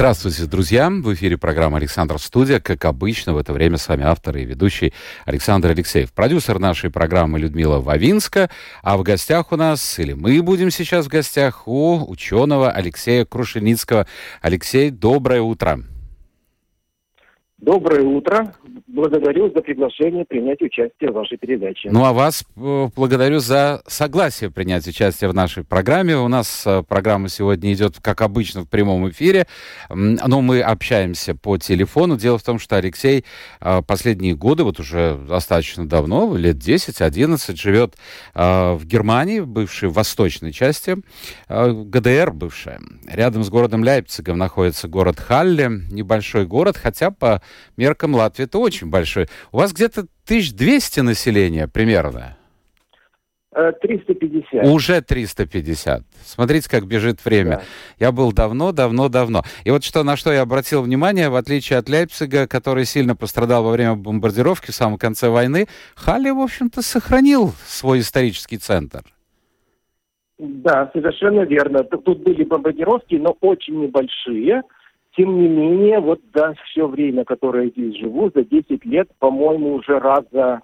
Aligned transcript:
Здравствуйте, 0.00 0.44
друзья! 0.46 0.88
В 0.88 1.12
эфире 1.12 1.36
программа 1.36 1.76
«Александр 1.76 2.18
Студия». 2.18 2.58
Как 2.58 2.86
обычно, 2.86 3.34
в 3.34 3.36
это 3.36 3.52
время 3.52 3.76
с 3.76 3.86
вами 3.86 4.04
автор 4.04 4.34
и 4.38 4.46
ведущий 4.46 4.94
Александр 5.26 5.72
Алексеев. 5.72 6.10
Продюсер 6.14 6.58
нашей 6.58 6.88
программы 6.88 7.38
Людмила 7.38 7.80
Вавинска. 7.80 8.48
А 8.82 8.96
в 8.96 9.02
гостях 9.02 9.52
у 9.52 9.56
нас, 9.56 9.98
или 9.98 10.14
мы 10.14 10.40
будем 10.40 10.70
сейчас 10.70 11.04
в 11.04 11.10
гостях, 11.10 11.68
у 11.68 12.02
ученого 12.10 12.70
Алексея 12.70 13.26
Крушеницкого. 13.26 14.06
Алексей, 14.40 14.88
доброе 14.88 15.42
утро! 15.42 15.84
Доброе 17.60 18.02
утро. 18.04 18.54
Благодарю 18.86 19.52
за 19.54 19.60
приглашение 19.60 20.24
принять 20.24 20.62
участие 20.62 21.10
в 21.10 21.14
вашей 21.14 21.36
передаче. 21.36 21.90
Ну 21.92 22.04
а 22.06 22.14
вас 22.14 22.42
э, 22.56 22.88
благодарю 22.96 23.38
за 23.38 23.82
согласие 23.86 24.50
принять 24.50 24.86
участие 24.88 25.28
в 25.28 25.34
нашей 25.34 25.62
программе. 25.62 26.16
У 26.16 26.26
нас 26.26 26.64
э, 26.66 26.82
программа 26.88 27.28
сегодня 27.28 27.72
идет, 27.74 27.98
как 28.00 28.22
обычно, 28.22 28.62
в 28.62 28.68
прямом 28.68 29.10
эфире, 29.10 29.46
но 29.90 30.40
мы 30.40 30.62
общаемся 30.62 31.34
по 31.34 31.58
телефону. 31.58 32.16
Дело 32.16 32.38
в 32.38 32.42
том, 32.42 32.58
что 32.58 32.76
Алексей 32.76 33.26
э, 33.60 33.82
последние 33.86 34.34
годы, 34.34 34.64
вот 34.64 34.80
уже 34.80 35.18
достаточно 35.28 35.86
давно, 35.86 36.34
лет 36.36 36.56
10-11, 36.56 37.56
живет 37.56 37.94
в 38.34 38.80
Германии, 38.84 39.40
бывшей 39.40 39.90
восточной 39.90 40.52
части, 40.52 40.96
ГДР 41.48 42.32
бывшая. 42.32 42.80
Рядом 43.06 43.44
с 43.44 43.50
городом 43.50 43.82
Лейпцигом 43.84 44.38
находится 44.38 44.88
город 44.88 45.20
Халле, 45.20 45.68
небольшой 45.90 46.46
город, 46.46 46.76
хотя 46.78 47.10
по 47.10 47.42
меркам 47.76 48.14
Латвии 48.14 48.44
это 48.44 48.58
очень 48.58 48.88
большой. 48.88 49.28
У 49.52 49.58
вас 49.58 49.72
где-то 49.72 50.06
1200 50.26 51.00
населения 51.00 51.68
примерно? 51.68 52.36
350. 53.52 54.52
Э, 54.52 54.70
Уже 54.70 55.00
350. 55.00 56.02
Смотрите, 56.24 56.70
как 56.70 56.86
бежит 56.86 57.24
время. 57.24 57.50
Да. 57.50 57.62
Я 57.98 58.12
был 58.12 58.32
давно, 58.32 58.70
давно, 58.70 59.08
давно. 59.08 59.42
И 59.64 59.70
вот 59.70 59.82
что, 59.82 60.04
на 60.04 60.16
что 60.16 60.32
я 60.32 60.42
обратил 60.42 60.82
внимание, 60.82 61.30
в 61.30 61.34
отличие 61.34 61.78
от 61.78 61.88
Лейпцига, 61.88 62.46
который 62.46 62.84
сильно 62.84 63.16
пострадал 63.16 63.64
во 63.64 63.72
время 63.72 63.96
бомбардировки 63.96 64.70
в 64.70 64.74
самом 64.74 64.98
конце 64.98 65.28
войны, 65.28 65.66
Халли, 65.96 66.30
в 66.30 66.38
общем-то, 66.38 66.80
сохранил 66.82 67.52
свой 67.66 68.00
исторический 68.00 68.58
центр. 68.58 69.02
Да, 70.38 70.88
совершенно 70.94 71.40
верно. 71.42 71.82
Тут 71.82 72.22
были 72.22 72.44
бомбардировки, 72.44 73.16
но 73.16 73.36
очень 73.40 73.80
небольшие. 73.82 74.62
Тем 75.16 75.40
не 75.40 75.48
менее, 75.48 76.00
вот 76.00 76.20
за 76.34 76.54
все 76.64 76.86
время, 76.86 77.24
которое 77.24 77.64
я 77.64 77.70
здесь 77.70 77.96
живу, 77.96 78.30
за 78.34 78.44
10 78.44 78.84
лет, 78.84 79.08
по-моему, 79.18 79.74
уже 79.74 79.98
раза, 79.98 80.62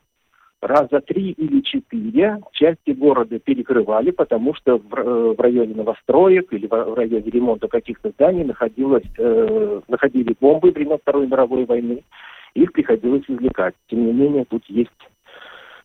раза 0.60 1.00
три 1.00 1.32
или 1.32 1.60
четыре 1.62 2.40
части 2.52 2.90
города 2.90 3.38
перекрывали, 3.40 4.12
потому 4.12 4.54
что 4.54 4.78
в, 4.78 4.94
э, 4.94 5.34
в 5.34 5.40
районе 5.40 5.74
новостроек 5.74 6.52
или 6.52 6.68
в 6.68 6.94
районе 6.94 7.28
ремонта 7.28 7.66
каких-то 7.66 8.10
зданий 8.10 8.44
находилось, 8.44 9.04
э, 9.18 9.80
находили 9.88 10.36
бомбы 10.40 10.70
времен 10.70 10.98
Второй 11.02 11.26
мировой 11.26 11.64
войны. 11.64 12.04
Их 12.54 12.72
приходилось 12.72 13.24
извлекать. 13.28 13.74
Тем 13.88 14.06
не 14.06 14.12
менее, 14.12 14.44
тут 14.44 14.64
есть 14.68 14.90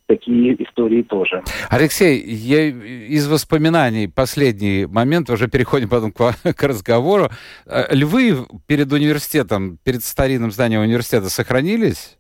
такие 0.08 0.54
истории 0.64 1.04
тоже. 1.04 1.44
Алексей, 1.70 2.22
я 2.22 2.66
из 2.66 3.28
воспоминаний 3.28 4.08
последний 4.08 4.86
момент, 4.86 5.30
уже 5.30 5.48
переходим 5.48 5.90
потом 5.90 6.12
к, 6.12 6.34
к 6.56 6.64
разговору. 6.64 7.30
Э, 7.66 7.94
львы 7.94 8.46
перед 8.68 8.92
университетом, 8.92 9.78
перед 9.84 10.03
старинным 10.03 10.52
зданием 10.52 10.81
университета 10.81 11.30
сохранились? 11.30 12.18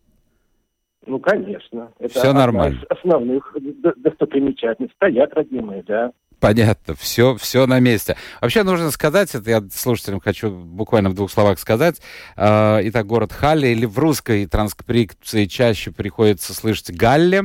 Ну, 1.05 1.19
конечно. 1.19 1.91
Это 1.99 2.19
Все 2.19 2.33
нормально. 2.33 2.79
основных 2.89 3.55
достопримечательностей. 3.97 4.95
Стоят 4.95 5.33
родимые, 5.33 5.83
да. 5.83 6.11
Понятно, 6.41 6.95
все, 6.95 7.37
все 7.37 7.67
на 7.67 7.79
месте. 7.79 8.17
Вообще 8.41 8.63
нужно 8.63 8.89
сказать, 8.89 9.35
это 9.35 9.47
я 9.47 9.63
слушателям 9.71 10.19
хочу 10.19 10.49
буквально 10.49 11.11
в 11.11 11.13
двух 11.13 11.31
словах 11.31 11.59
сказать. 11.59 12.01
Э, 12.35 12.79
итак, 12.81 13.05
город 13.05 13.31
Халли, 13.31 13.67
или 13.67 13.85
в 13.85 13.99
русской 13.99 14.47
транскрипции 14.47 15.45
чаще 15.45 15.91
приходится 15.91 16.55
слышать 16.55 16.95
Галле. 16.95 17.43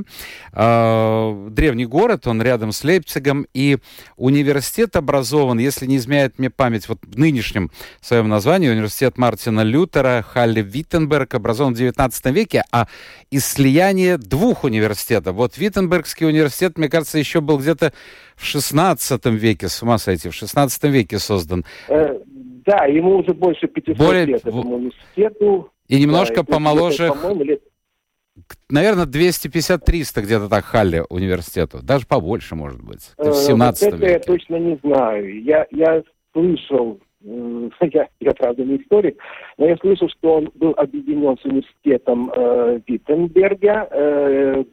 Э, 0.54 1.48
древний 1.50 1.84
город, 1.84 2.26
он 2.26 2.40
рядом 2.40 2.72
с 2.72 2.82
Лейпцигом, 2.84 3.46
и 3.52 3.76
университет 4.16 4.96
образован, 4.96 5.58
если 5.58 5.84
не 5.84 5.98
изменяет 5.98 6.38
мне 6.38 6.48
память, 6.48 6.88
вот 6.88 7.00
в 7.02 7.18
нынешнем 7.18 7.70
своем 8.00 8.30
названии, 8.30 8.70
университет 8.70 9.18
Мартина 9.18 9.60
Лютера, 9.60 10.24
Халли 10.26 10.62
Виттенберг, 10.62 11.34
образован 11.34 11.74
в 11.74 11.76
19 11.76 12.24
веке, 12.32 12.64
а 12.72 12.88
из 13.30 13.44
слияния 13.44 14.16
двух 14.16 14.64
университетов. 14.64 15.36
Вот 15.36 15.58
Виттенбергский 15.58 16.26
университет, 16.26 16.78
мне 16.78 16.88
кажется, 16.88 17.18
еще 17.18 17.42
был 17.42 17.58
где-то 17.58 17.92
в 18.36 18.44
16 18.44 19.26
веке, 19.26 19.68
с 19.68 19.82
ума 19.82 19.98
сойти, 19.98 20.28
в 20.28 20.34
16 20.34 20.84
веке 20.84 21.18
создан. 21.18 21.64
Э, 21.88 22.18
да, 22.66 22.84
ему 22.86 23.18
уже 23.18 23.32
больше 23.32 23.68
500 23.68 23.96
Более... 23.96 24.26
лет 24.26 24.40
этому 24.40 24.76
университету. 24.76 25.70
И 25.88 26.00
немножко 26.00 26.36
да, 26.36 26.42
помоложе, 26.42 27.04
это, 27.04 27.32
лет... 27.42 27.62
наверное, 28.68 29.06
250-300 29.06 30.20
где-то 30.22 30.48
так 30.48 30.64
Халли 30.64 31.04
университету. 31.08 31.78
Даже 31.82 32.06
побольше, 32.06 32.56
может 32.56 32.82
быть. 32.82 33.12
Это 33.16 33.30
в 33.30 33.36
17 33.36 33.82
э, 33.82 33.86
вот 33.86 33.94
это 33.94 34.02
веке. 34.02 34.12
я 34.12 34.18
точно 34.18 34.56
не 34.56 34.78
знаю. 34.82 35.42
Я, 35.42 35.66
я 35.70 36.02
слышал, 36.32 36.98
я, 37.22 38.08
я, 38.20 38.32
правда, 38.32 38.64
не 38.64 38.76
историк, 38.78 39.16
но 39.58 39.66
я 39.66 39.76
слышал, 39.76 40.08
что 40.08 40.34
он 40.34 40.50
был 40.56 40.74
объединен 40.76 41.38
с 41.38 41.44
университетом 41.44 42.32
э, 42.36 42.80
Виттенберга, 42.86 43.88
э, 43.90 44.64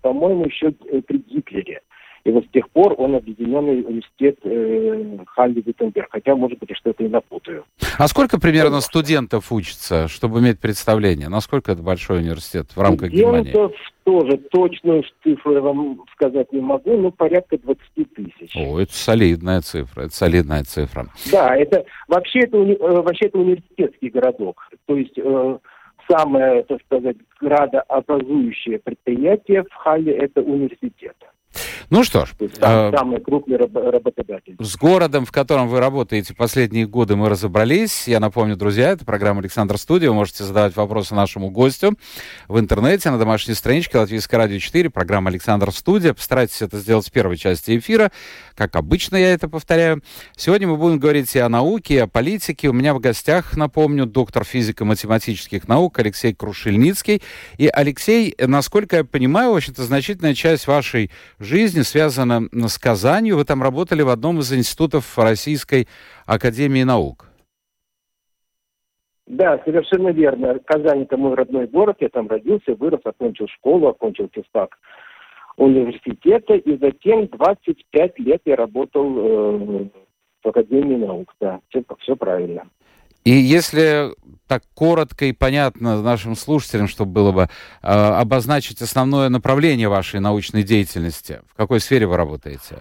по-моему, 0.00 0.46
еще 0.46 0.70
при 0.70 1.18
Гитлере. 1.18 1.82
И 2.24 2.30
вот 2.30 2.44
с 2.44 2.48
тех 2.50 2.68
пор 2.70 2.94
он 2.98 3.16
объединенный 3.16 3.82
университет 3.82 4.38
э, 4.44 5.18
Халли 5.26 5.62
Виттенберг. 5.64 6.08
Хотя, 6.10 6.36
может 6.36 6.58
быть, 6.58 6.70
я 6.70 6.76
что-то 6.76 7.02
и 7.04 7.08
напутаю. 7.08 7.64
А 7.98 8.06
сколько 8.08 8.40
примерно 8.40 8.80
студентов 8.80 9.50
учится, 9.50 10.08
чтобы 10.08 10.40
иметь 10.40 10.60
представление? 10.60 11.28
Насколько 11.28 11.72
это 11.72 11.82
большой 11.82 12.18
университет 12.18 12.68
в 12.74 12.80
рамках 12.80 13.08
студентов 13.08 13.46
Германии? 13.46 13.72
тоже 14.04 14.36
точную 14.50 15.04
цифру 15.22 15.54
я 15.54 15.60
вам 15.60 16.02
сказать 16.12 16.52
не 16.52 16.60
могу, 16.60 16.96
но 16.96 17.10
порядка 17.10 17.56
20 17.58 17.80
тысяч. 18.14 18.56
О, 18.56 18.80
это 18.80 18.92
солидная 18.92 19.60
цифра, 19.60 20.02
это 20.02 20.14
солидная 20.14 20.64
цифра. 20.64 21.06
Да, 21.30 21.56
это 21.56 21.84
вообще 22.08 22.40
это, 22.40 22.56
э, 22.58 22.76
вообще 23.02 23.26
это 23.26 23.38
университетский 23.38 24.10
городок. 24.10 24.68
То 24.86 24.96
есть 24.96 25.16
э, 25.16 25.58
самое, 26.10 26.62
так 26.64 26.80
сказать, 26.86 27.16
градообразующее 27.40 28.78
предприятие 28.78 29.64
в 29.64 29.74
Халле– 29.74 30.12
это 30.18 30.40
университет. 30.42 31.16
Ну 31.90 32.04
что 32.04 32.26
ж, 32.26 32.30
э, 32.38 32.92
самый 32.94 33.20
крупный 33.20 33.56
работодатель. 33.56 34.56
С 34.58 34.76
городом, 34.76 35.24
в 35.24 35.32
котором 35.32 35.68
вы 35.68 35.80
работаете 35.80 36.34
последние 36.34 36.86
годы, 36.86 37.16
мы 37.16 37.28
разобрались. 37.28 38.08
Я 38.08 38.20
напомню, 38.20 38.56
друзья, 38.56 38.90
это 38.90 39.04
программа 39.04 39.40
«Александр 39.40 39.78
Студия». 39.78 40.08
Вы 40.08 40.14
можете 40.14 40.44
задавать 40.44 40.76
вопросы 40.76 41.14
нашему 41.14 41.50
гостю 41.50 41.96
в 42.48 42.58
интернете, 42.58 43.10
на 43.10 43.18
домашней 43.18 43.54
страничке 43.54 43.98
Латвийское 43.98 44.38
радио 44.38 44.58
4, 44.58 44.90
программа 44.90 45.30
«Александр 45.30 45.72
Студия». 45.72 46.14
Постарайтесь 46.14 46.62
это 46.62 46.78
сделать 46.78 47.06
в 47.08 47.12
первой 47.12 47.36
части 47.36 47.76
эфира. 47.76 48.12
Как 48.54 48.76
обычно, 48.76 49.16
я 49.16 49.32
это 49.32 49.48
повторяю. 49.48 50.02
Сегодня 50.36 50.68
мы 50.68 50.76
будем 50.76 50.98
говорить 50.98 51.34
и 51.34 51.38
о 51.38 51.48
науке, 51.48 51.94
и 51.94 51.98
о 51.98 52.06
политике. 52.06 52.68
У 52.68 52.72
меня 52.72 52.94
в 52.94 53.00
гостях, 53.00 53.56
напомню, 53.56 54.06
доктор 54.06 54.44
физико-математических 54.44 55.68
наук 55.68 55.98
Алексей 55.98 56.34
Крушельницкий. 56.34 57.22
И 57.58 57.68
Алексей, 57.68 58.34
насколько 58.38 58.96
я 58.96 59.04
понимаю, 59.04 59.52
в 59.52 59.56
общем-то, 59.56 59.82
значительная 59.84 60.34
часть 60.34 60.66
вашей 60.66 61.10
жизни 61.38 61.61
связана 61.68 62.48
с 62.52 62.78
Казанью. 62.78 63.36
Вы 63.36 63.44
там 63.44 63.62
работали 63.62 64.02
в 64.02 64.08
одном 64.08 64.40
из 64.40 64.52
институтов 64.52 65.18
Российской 65.18 65.88
Академии 66.26 66.82
Наук. 66.82 67.26
Да, 69.26 69.60
совершенно 69.64 70.08
верно. 70.08 70.58
Казань– 70.58 71.02
это 71.04 71.16
мой 71.16 71.34
родной 71.34 71.66
город. 71.66 71.96
Я 72.00 72.08
там 72.08 72.28
родился, 72.28 72.74
вырос, 72.74 73.00
окончил 73.04 73.48
школу, 73.48 73.88
окончил 73.88 74.28
физфак 74.32 74.76
университета, 75.56 76.54
и 76.54 76.78
затем 76.78 77.26
25 77.28 78.18
лет 78.18 78.42
я 78.44 78.56
работал 78.56 79.06
э, 79.16 79.88
в 80.42 80.48
Академии 80.48 80.96
наук. 80.96 81.34
Да, 81.40 81.60
все, 81.68 81.82
все 82.00 82.16
правильно. 82.16 82.68
И 83.24 83.30
если 83.30 84.10
так 84.48 84.62
коротко 84.74 85.24
и 85.26 85.32
понятно 85.32 86.02
нашим 86.02 86.34
слушателям, 86.34 86.88
чтобы 86.88 87.12
было 87.12 87.32
бы, 87.32 87.42
э, 87.42 87.86
обозначить 87.86 88.82
основное 88.82 89.28
направление 89.28 89.88
вашей 89.88 90.20
научной 90.20 90.62
деятельности, 90.62 91.40
в 91.48 91.56
какой 91.56 91.80
сфере 91.80 92.06
вы 92.06 92.16
работаете? 92.16 92.76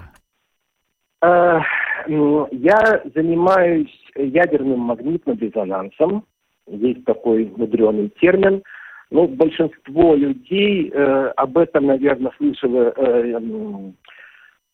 Э, 1.24 1.60
ну, 2.08 2.48
я 2.52 3.02
занимаюсь 3.16 3.96
ядерным 4.16 4.80
магнитным 4.80 5.38
резонансом. 5.38 6.26
Есть 6.68 7.06
такой 7.06 7.52
мудреный 7.56 8.12
термин. 8.20 8.64
Ну, 9.12 9.28
большинство 9.28 10.16
людей 10.16 10.90
э, 10.90 11.34
об 11.36 11.58
этом, 11.58 11.88
наверное, 11.88 12.32
слышало, 12.38 12.94
э, 12.96 13.92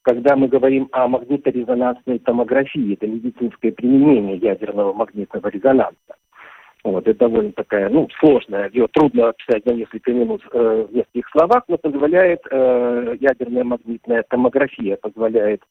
когда 0.08 0.38
мы 0.38 0.48
говорим 0.48 0.88
о 0.94 1.10
магниторезонансной 1.10 2.20
томографии. 2.20 2.94
Это 2.94 3.08
медицинское 3.08 3.74
применение 3.74 4.38
ядерного 4.38 4.94
магнитного 4.94 5.50
резонанса. 5.50 6.16
Вот, 6.86 7.06
это 7.06 7.20
довольно 7.20 7.52
такая, 7.52 7.90
ну, 7.90 8.08
сложная, 8.18 8.70
ее 8.70 8.88
трудно 8.88 9.30
описать 9.30 9.66
на 9.66 9.72
несколько 9.72 10.14
минут 10.14 10.42
э, 10.54 10.86
в 10.90 10.96
нескольких 10.96 11.30
словах, 11.32 11.64
но 11.68 11.78
позволяет 11.78 12.40
э, 12.50 13.18
ядерная 13.20 13.66
магнитная 13.66 14.24
томография, 14.30 14.96
позволяет 14.96 15.62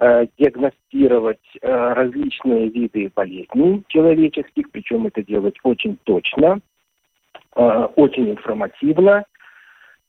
э, 0.00 0.26
диагностировать 0.38 1.38
э, 1.60 1.92
различные 1.94 2.68
виды 2.68 3.10
болезней 3.12 3.82
человеческих, 3.88 4.70
причем 4.70 5.08
это 5.08 5.24
делать 5.24 5.56
очень 5.64 5.98
точно, 6.04 6.60
э, 7.56 7.88
очень 7.96 8.30
информативно. 8.30 9.24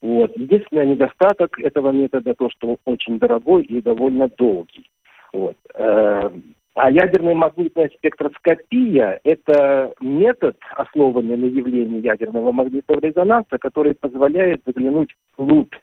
Вот. 0.02 0.36
Единственный 0.38 0.88
недостаток 0.88 1.60
этого 1.60 1.92
метода 1.92 2.34
то, 2.34 2.50
что 2.50 2.70
он 2.70 2.78
очень 2.86 3.20
дорогой 3.20 3.64
и 3.64 3.82
довольно 3.82 4.30
долгий. 4.30 4.90
Вот. 5.34 5.58
Э, 5.76 6.30
а 6.76 6.92
ядерная 6.92 7.36
магнитная 7.36 7.90
спектроскопия– 7.90 9.20
это 9.24 9.94
метод, 10.00 10.58
основанный 10.76 11.36
на 11.36 11.46
явлении 11.46 12.02
ядерного 12.02 12.52
магнитного 12.52 13.02
резонанса, 13.02 13.58
который 13.58 13.96
позволяет 13.96 14.62
заглянуть 14.66 15.14
вглубь 15.38 15.74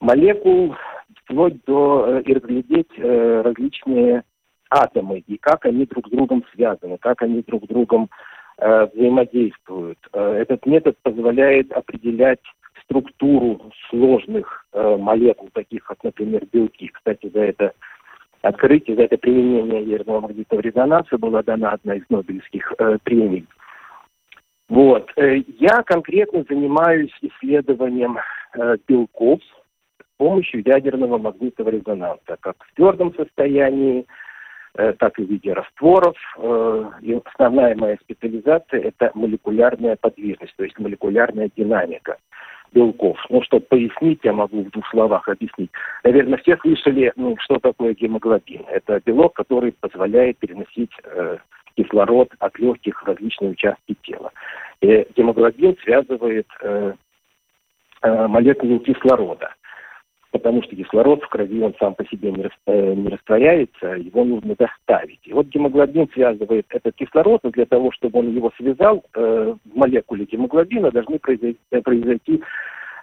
молекул, 0.00 0.74
вплоть 1.22 1.64
до 1.64 2.04
э, 2.06 2.22
и 2.22 2.34
разглядеть 2.34 2.90
э, 2.98 3.42
различные 3.42 4.22
атомы 4.70 5.20
и 5.20 5.38
как 5.38 5.64
они 5.64 5.86
друг 5.86 6.08
с 6.08 6.10
другом 6.10 6.44
связаны, 6.54 6.98
как 6.98 7.22
они 7.22 7.42
друг 7.42 7.64
с 7.64 7.68
другом 7.68 8.10
э, 8.58 8.86
взаимодействуют. 8.92 9.98
Э, 10.12 10.32
этот 10.34 10.66
метод 10.66 10.96
позволяет 11.02 11.72
определять 11.72 12.40
структуру 12.88 13.70
сложных 13.90 14.66
э, 14.72 14.96
молекул, 14.96 15.50
таких 15.52 15.84
как, 15.84 16.02
например, 16.02 16.46
белки. 16.50 16.88
Кстати, 16.88 17.28
за 17.28 17.40
это 17.40 17.72
открытие, 18.42 18.96
за 18.96 19.02
это 19.02 19.18
применение 19.18 19.82
ядерного 19.82 20.20
магнитного 20.20 20.62
резонанса 20.62 21.18
была 21.18 21.42
дана 21.42 21.72
одна 21.72 21.94
из 21.94 22.04
Нобелевских 22.08 22.72
э, 22.78 22.98
премий. 23.02 23.46
Вот. 24.68 25.10
Э, 25.16 25.36
я 25.58 25.82
конкретно 25.84 26.44
занимаюсь 26.48 27.12
исследованием 27.20 28.18
э, 28.54 28.76
белков 28.86 29.40
с 29.42 30.16
помощью 30.16 30.62
ядерного 30.64 31.18
магнитного 31.18 31.70
резонанса, 31.70 32.36
как 32.40 32.56
в 32.64 32.74
твердом 32.74 33.14
состоянии, 33.14 34.06
э, 34.76 34.94
так 34.94 35.18
и 35.18 35.24
в 35.24 35.28
виде 35.28 35.52
растворов. 35.52 36.16
Э, 36.38 36.90
и 37.02 37.20
основная 37.34 37.76
моя 37.76 37.96
специализация– 38.02 38.80
это 38.82 39.10
молекулярная 39.14 39.96
подвижность, 39.96 40.54
то 40.56 40.64
есть 40.64 40.78
молекулярная 40.78 41.50
динамика 41.54 42.16
белков. 42.72 43.18
Ну, 43.30 43.42
чтобы 43.42 43.66
пояснить, 43.66 44.20
я 44.22 44.32
могу 44.32 44.62
в 44.62 44.70
двух 44.70 44.88
словах 44.90 45.28
объяснить. 45.28 45.70
Наверное, 46.04 46.38
все 46.38 46.56
слышали, 46.58 47.12
ну, 47.16 47.36
что 47.40 47.58
такое 47.58 47.94
гемоглобин. 47.94 48.64
Это 48.70 49.00
белок, 49.04 49.34
который 49.34 49.72
позволяет 49.72 50.38
переносить 50.38 50.90
э, 51.04 51.38
кислород 51.76 52.28
от 52.38 52.58
легких 52.58 53.02
в 53.02 53.06
различные 53.06 53.50
участки 53.50 53.96
тела. 54.02 54.32
И 54.80 55.06
гемоглобин 55.16 55.76
связывает 55.82 56.46
э, 56.62 56.94
э, 58.02 58.26
молекулу 58.26 58.80
кислорода 58.80 59.54
потому 60.30 60.62
что 60.62 60.76
кислород 60.76 61.22
в 61.22 61.28
крови, 61.28 61.62
он 61.62 61.74
сам 61.78 61.94
по 61.94 62.04
себе 62.06 62.32
не, 62.32 62.48
э, 62.66 62.94
не 62.94 63.08
растворяется, 63.08 63.86
его 63.94 64.24
нужно 64.24 64.54
доставить. 64.56 65.20
И 65.24 65.32
вот 65.32 65.46
гемоглобин 65.46 66.08
связывает 66.12 66.66
этот 66.70 66.94
кислород, 66.96 67.40
но 67.42 67.50
для 67.50 67.66
того, 67.66 67.92
чтобы 67.92 68.18
он 68.18 68.34
его 68.34 68.52
связал, 68.56 69.04
э, 69.14 69.54
в 69.64 69.76
молекуле 69.76 70.24
гемоглобина 70.24 70.90
должны 70.90 71.18
произойти, 71.18 71.58
э, 71.70 71.80
произойти 71.80 72.42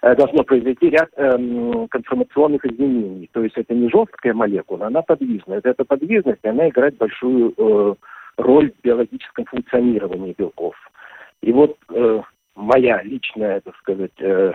должно 0.02 0.44
произойти 0.44 0.90
ряд 0.90 1.08
э, 1.16 1.86
конформационных 1.90 2.64
изменений. 2.64 3.28
То 3.32 3.42
есть 3.42 3.56
это 3.56 3.74
не 3.74 3.88
жесткая 3.88 4.34
молекула, 4.34 4.86
она 4.86 5.02
подвижная. 5.02 5.60
Эта 5.64 5.84
подвижность, 5.84 6.44
она 6.44 6.68
играет 6.68 6.96
большую 6.96 7.54
э, 7.56 7.94
роль 8.36 8.70
в 8.70 8.84
биологическом 8.84 9.46
функционировании 9.46 10.34
белков. 10.36 10.76
И 11.42 11.50
вот 11.50 11.76
э, 11.90 12.22
моя 12.54 13.02
личная, 13.02 13.60
так 13.60 13.76
сказать, 13.76 14.12
э, 14.18 14.52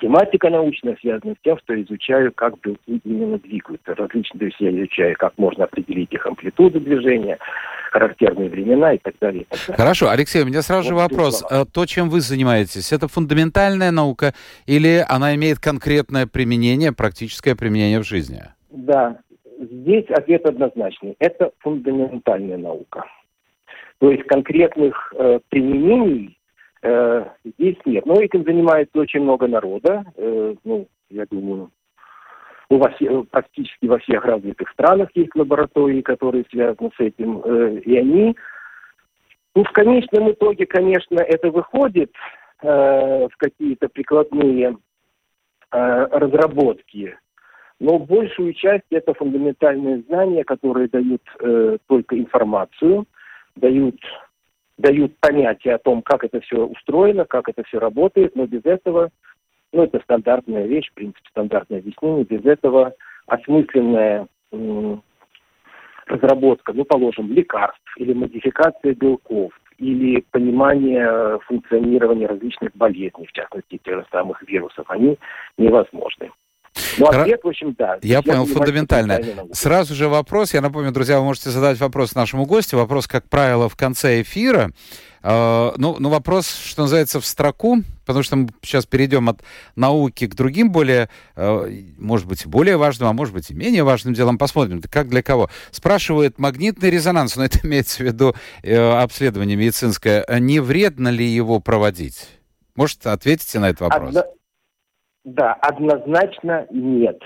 Тематика 0.00 0.50
научная 0.50 0.96
связана 1.00 1.34
с 1.34 1.42
тем, 1.44 1.58
что 1.58 1.80
изучаю, 1.80 2.32
как 2.32 2.58
белки 2.60 3.00
именно 3.04 3.38
двигаются. 3.38 3.94
Различные, 3.94 4.38
то 4.40 4.44
есть 4.46 4.60
я 4.60 4.70
изучаю, 4.70 5.16
как 5.18 5.32
можно 5.36 5.64
определить 5.64 6.12
их 6.12 6.26
амплитуду 6.26 6.80
движения, 6.80 7.38
характерные 7.92 8.48
времена 8.48 8.94
и 8.94 8.98
так 8.98 9.14
далее. 9.20 9.42
И 9.42 9.44
так 9.44 9.60
далее. 9.60 9.76
Хорошо, 9.76 10.08
Алексей, 10.08 10.42
у 10.42 10.46
меня 10.46 10.62
сразу 10.62 10.88
же 10.88 10.94
вопрос. 10.94 11.40
Слова. 11.40 11.66
То, 11.66 11.86
чем 11.86 12.08
вы 12.08 12.20
занимаетесь, 12.20 12.92
это 12.92 13.06
фундаментальная 13.06 13.90
наука 13.90 14.34
или 14.66 15.04
она 15.08 15.34
имеет 15.36 15.60
конкретное 15.60 16.26
применение, 16.26 16.92
практическое 16.92 17.54
применение 17.54 18.00
в 18.00 18.04
жизни? 18.04 18.42
Да, 18.70 19.18
здесь 19.60 20.06
ответ 20.10 20.46
однозначный. 20.46 21.14
Это 21.18 21.52
фундаментальная 21.60 22.58
наука. 22.58 23.04
То 23.98 24.10
есть 24.10 24.24
конкретных 24.24 25.14
э, 25.16 25.38
применений 25.48 26.36
Э, 26.82 27.26
здесь 27.44 27.76
нет. 27.84 28.06
Но 28.06 28.20
этим 28.20 28.44
занимается 28.44 28.98
очень 28.98 29.20
много 29.20 29.46
народа. 29.46 30.04
Э, 30.16 30.54
ну, 30.64 30.88
я 31.10 31.26
думаю, 31.30 31.70
у 32.68 32.78
вас 32.78 32.92
практически 33.30 33.86
во 33.86 33.98
всех 33.98 34.24
развитых 34.24 34.68
странах 34.70 35.10
есть 35.14 35.34
лаборатории, 35.34 36.02
которые 36.02 36.44
связаны 36.50 36.90
с 36.96 37.00
этим. 37.00 37.40
Э, 37.44 37.78
и 37.78 37.96
они, 37.96 38.36
ну, 39.54 39.64
в 39.64 39.70
конечном 39.72 40.32
итоге, 40.32 40.66
конечно, 40.66 41.20
это 41.20 41.50
выходит 41.50 42.12
э, 42.62 43.28
в 43.28 43.36
какие-то 43.36 43.88
прикладные 43.88 44.76
разработки. 45.74 47.16
Но 47.80 47.98
большую 47.98 48.52
часть 48.52 48.84
это 48.90 49.14
фундаментальные 49.14 50.02
знания, 50.02 50.44
которые 50.44 50.86
дают 50.88 51.22
э, 51.40 51.78
только 51.88 52.18
информацию, 52.18 53.06
дают 53.56 53.96
дают 54.82 55.16
понятие 55.20 55.74
о 55.74 55.78
том, 55.78 56.02
как 56.02 56.24
это 56.24 56.40
все 56.40 56.66
устроено, 56.66 57.24
как 57.24 57.48
это 57.48 57.62
все 57.62 57.78
работает, 57.78 58.36
но 58.36 58.46
без 58.46 58.64
этого, 58.64 59.10
ну, 59.72 59.84
это 59.84 60.00
стандартная 60.00 60.66
вещь, 60.66 60.90
в 60.90 60.94
принципе, 60.94 61.28
стандартное 61.30 61.78
объяснение, 61.78 62.24
без 62.24 62.44
этого 62.44 62.92
осмысленная 63.26 64.26
разработка, 66.06 66.72
ну, 66.72 66.84
положим, 66.84 67.32
лекарств 67.32 67.96
или 67.96 68.12
модификация 68.12 68.94
белков, 68.94 69.52
или 69.78 70.20
понимание 70.30 71.38
функционирования 71.46 72.26
различных 72.26 72.74
болезней, 72.74 73.26
в 73.26 73.32
частности, 73.32 73.78
тех 73.78 74.00
же 74.00 74.06
самых 74.10 74.42
вирусов, 74.42 74.84
они 74.90 75.16
невозможны. 75.56 76.30
Ну, 76.98 77.06
ответ, 77.06 77.40
в 77.42 77.48
общем, 77.48 77.74
да. 77.78 77.98
Я, 78.02 78.16
я 78.16 78.22
понял, 78.22 78.46
фундаментально. 78.46 79.20
Сразу 79.52 79.94
же 79.94 80.08
вопрос. 80.08 80.54
Я 80.54 80.60
напомню, 80.60 80.92
друзья, 80.92 81.18
вы 81.18 81.24
можете 81.24 81.50
задать 81.50 81.78
вопрос 81.80 82.14
нашему 82.14 82.46
гостю. 82.46 82.76
Вопрос, 82.76 83.06
как 83.06 83.28
правило, 83.28 83.68
в 83.68 83.76
конце 83.76 84.22
эфира. 84.22 84.70
Uh, 85.22 85.72
ну, 85.76 85.94
ну, 86.00 86.08
вопрос, 86.08 86.48
что 86.48 86.82
называется, 86.82 87.20
в 87.20 87.24
строку, 87.24 87.84
потому 88.04 88.24
что 88.24 88.34
мы 88.34 88.48
сейчас 88.60 88.86
перейдем 88.86 89.28
от 89.28 89.40
науки 89.76 90.26
к 90.26 90.34
другим 90.34 90.72
более, 90.72 91.08
uh, 91.36 91.94
может 91.96 92.26
быть, 92.26 92.44
более 92.44 92.76
важным, 92.76 93.08
а 93.08 93.12
может 93.12 93.32
быть, 93.32 93.48
и 93.52 93.54
менее 93.54 93.84
важным 93.84 94.14
делам. 94.14 94.36
Посмотрим, 94.36 94.82
как 94.90 95.08
для 95.08 95.22
кого. 95.22 95.48
Спрашивает 95.70 96.40
магнитный 96.40 96.90
резонанс, 96.90 97.36
но 97.36 97.44
это 97.44 97.60
имеется 97.62 97.98
в 97.98 98.06
виду 98.06 98.34
uh, 98.64 99.00
обследование 99.00 99.56
медицинское. 99.56 100.26
Не 100.40 100.58
вредно 100.58 101.08
ли 101.08 101.24
его 101.24 101.60
проводить? 101.60 102.28
Может, 102.74 103.06
ответите 103.06 103.60
на 103.60 103.68
этот 103.68 103.82
вопрос? 103.82 104.16
Одно... 104.16 104.24
Да, 105.24 105.54
однозначно 105.54 106.66
нет. 106.70 107.20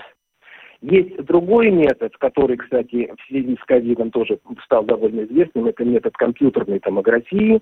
Есть 0.81 1.17
другой 1.25 1.71
метод, 1.71 2.15
который, 2.17 2.57
кстати, 2.57 3.11
в 3.17 3.27
связи 3.27 3.57
с 3.59 3.65
ковидом 3.65 4.11
тоже 4.11 4.39
стал 4.63 4.83
довольно 4.83 5.21
известным. 5.21 5.65
Это 5.65 5.83
метод 5.83 6.15
компьютерной 6.15 6.79
томографии, 6.79 7.61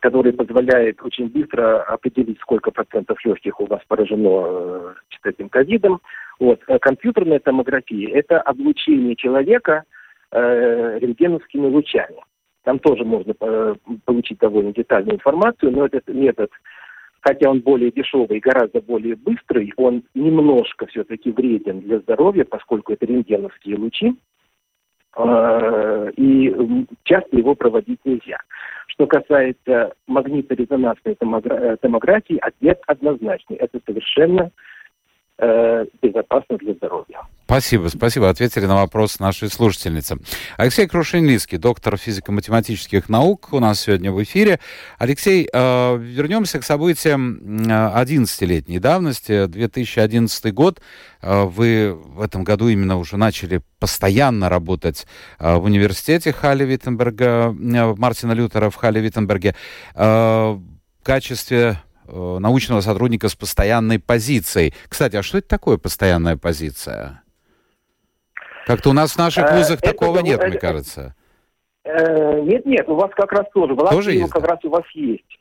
который 0.00 0.32
позволяет 0.32 1.00
очень 1.02 1.28
быстро 1.28 1.82
определить, 1.82 2.40
сколько 2.40 2.72
процентов 2.72 3.24
легких 3.24 3.60
у 3.60 3.66
вас 3.66 3.80
поражено 3.86 4.94
э, 5.24 5.28
этим 5.28 5.48
ковидом. 5.48 6.00
Вот. 6.40 6.60
Э, 6.66 6.80
компьютерная 6.80 7.38
томография– 7.38 8.10
это 8.14 8.40
облучение 8.40 9.14
человека 9.14 9.84
э, 10.32 10.98
рентгеновскими 10.98 11.66
лучами. 11.66 12.16
Там 12.64 12.80
тоже 12.80 13.04
можно 13.04 13.32
э, 13.40 13.74
получить 14.04 14.38
довольно 14.38 14.72
детальную 14.72 15.16
информацию, 15.16 15.70
но 15.70 15.86
этот 15.86 16.08
метод 16.08 16.50
хотя 17.20 17.50
он 17.50 17.60
более 17.60 17.90
дешевый 17.90 18.38
и 18.38 18.40
гораздо 18.40 18.80
более 18.80 19.16
быстрый, 19.16 19.72
он 19.76 20.04
немножко 20.14 20.86
все-таки 20.86 21.30
вреден 21.30 21.80
для 21.80 21.98
здоровья, 22.00 22.44
поскольку 22.44 22.92
это 22.92 23.06
рентгеновские 23.06 23.76
лучи, 23.76 24.14
а, 25.12 26.08
и 26.16 26.54
часто 27.04 27.36
его 27.36 27.54
проводить 27.54 28.00
нельзя. 28.04 28.38
Что 28.86 29.06
касается 29.06 29.94
магниторезонансной 30.06 31.16
э, 31.18 31.76
томографии, 31.80 32.38
ответ 32.38 32.80
однозначный. 32.86 33.56
Это 33.56 33.80
совершенно 33.86 34.50
э, 35.40 35.86
безопасно 36.02 36.58
для 36.58 36.74
здоровья. 36.74 37.22
Спасибо, 37.44 37.88
спасибо. 37.88 38.28
Ответили 38.28 38.66
на 38.66 38.76
вопрос 38.76 39.18
нашей 39.18 39.48
слушательницы. 39.48 40.18
Алексей 40.56 40.86
Крушенлицкий, 40.86 41.58
доктор 41.58 41.96
физико-математических 41.96 43.08
наук, 43.08 43.48
у 43.50 43.58
нас 43.58 43.80
сегодня 43.80 44.12
в 44.12 44.22
эфире. 44.22 44.60
Алексей, 44.98 45.48
э, 45.52 45.96
вернемся 45.98 46.60
к 46.60 46.64
событиям 46.64 47.40
11-летней 47.42 48.78
давности. 48.78 49.46
2011 49.46 50.54
год. 50.54 50.80
Э, 51.22 51.42
вы 51.44 51.92
в 51.92 52.20
этом 52.20 52.44
году 52.44 52.68
именно 52.68 52.98
уже 52.98 53.16
начали 53.16 53.62
постоянно 53.80 54.48
работать 54.48 55.06
э, 55.40 55.56
в 55.56 55.64
университете 55.64 56.32
Халли 56.32 56.64
Виттенберга, 56.64 57.52
э, 57.52 57.94
Мартина 57.96 58.32
Лютера 58.32 58.70
в 58.70 58.76
Халли 58.76 59.00
Виттенберге 59.00 59.56
э, 59.96 60.02
в 60.02 60.62
качестве 61.02 61.58
э, 61.58 61.89
научного 62.10 62.80
сотрудника 62.80 63.28
с 63.28 63.34
постоянной 63.34 63.98
позицией. 63.98 64.74
Кстати, 64.88 65.16
а 65.16 65.22
что 65.22 65.38
это 65.38 65.48
такое 65.48 65.78
постоянная 65.78 66.36
позиция? 66.36 67.22
Как-то 68.66 68.90
у 68.90 68.92
нас 68.92 69.12
в 69.12 69.18
наших 69.18 69.50
э, 69.50 69.56
вузах 69.56 69.78
это, 69.82 69.92
такого 69.92 70.20
нет, 70.20 70.42
мне 70.46 70.58
кажется. 70.58 71.14
Э, 71.84 72.40
нет, 72.40 72.66
нет, 72.66 72.88
у 72.88 72.94
вас 72.94 73.10
как 73.16 73.32
раз 73.32 73.46
тоже. 73.52 73.74
В 73.74 73.78
тоже 73.78 74.12
есть, 74.12 74.30
как 74.30 74.42
да? 74.42 74.48
раз 74.50 74.64
у 74.64 74.70
вас 74.70 74.84
есть. 74.94 75.38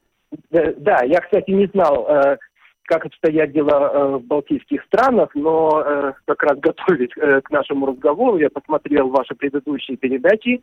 Да, 0.51 1.03
я, 1.03 1.19
кстати, 1.21 1.51
не 1.51 1.67
знал, 1.67 2.07
э, 2.09 2.37
как 2.85 3.05
обстоят 3.05 3.51
дела 3.51 4.17
в 4.17 4.23
балтийских 4.23 4.83
странах, 4.85 5.29
но 5.35 6.15
как 6.25 6.41
раз 6.41 6.57
готовясь 6.57 7.43
к 7.43 7.51
нашему 7.51 7.85
разговору, 7.85 8.37
я 8.37 8.49
посмотрел 8.49 9.09
ваши 9.09 9.35
предыдущие 9.35 9.95
передачи, 9.95 10.59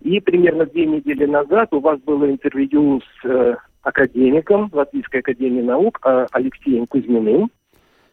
и 0.00 0.20
примерно 0.20 0.66
две 0.66 0.86
недели 0.86 1.24
назад 1.24 1.72
у 1.72 1.80
вас 1.80 1.98
было 2.00 2.30
интервью 2.30 3.00
с 3.20 3.56
академиком 3.86 4.68
Латвийской 4.72 5.20
академии 5.20 5.62
наук 5.62 6.00
Алексеем 6.32 6.86
Кузьминым. 6.86 7.50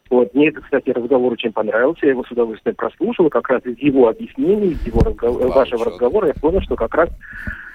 Вот. 0.08 0.32
Мне, 0.34 0.52
кстати, 0.52 0.90
разговор 0.90 1.32
очень 1.32 1.52
понравился, 1.52 2.06
я 2.06 2.12
его 2.12 2.22
с 2.24 2.30
удовольствием 2.30 2.76
прослушал, 2.76 3.28
как 3.28 3.48
раз 3.48 3.64
из 3.64 3.78
его 3.78 4.08
объяснений, 4.08 4.72
из 4.72 4.86
его 4.86 5.00
разгов... 5.00 5.36
Вау, 5.36 5.50
вашего 5.50 5.86
разговора 5.86 6.28
я 6.28 6.34
понял, 6.34 6.60
что 6.60 6.76
как 6.76 6.94
раз 6.94 7.08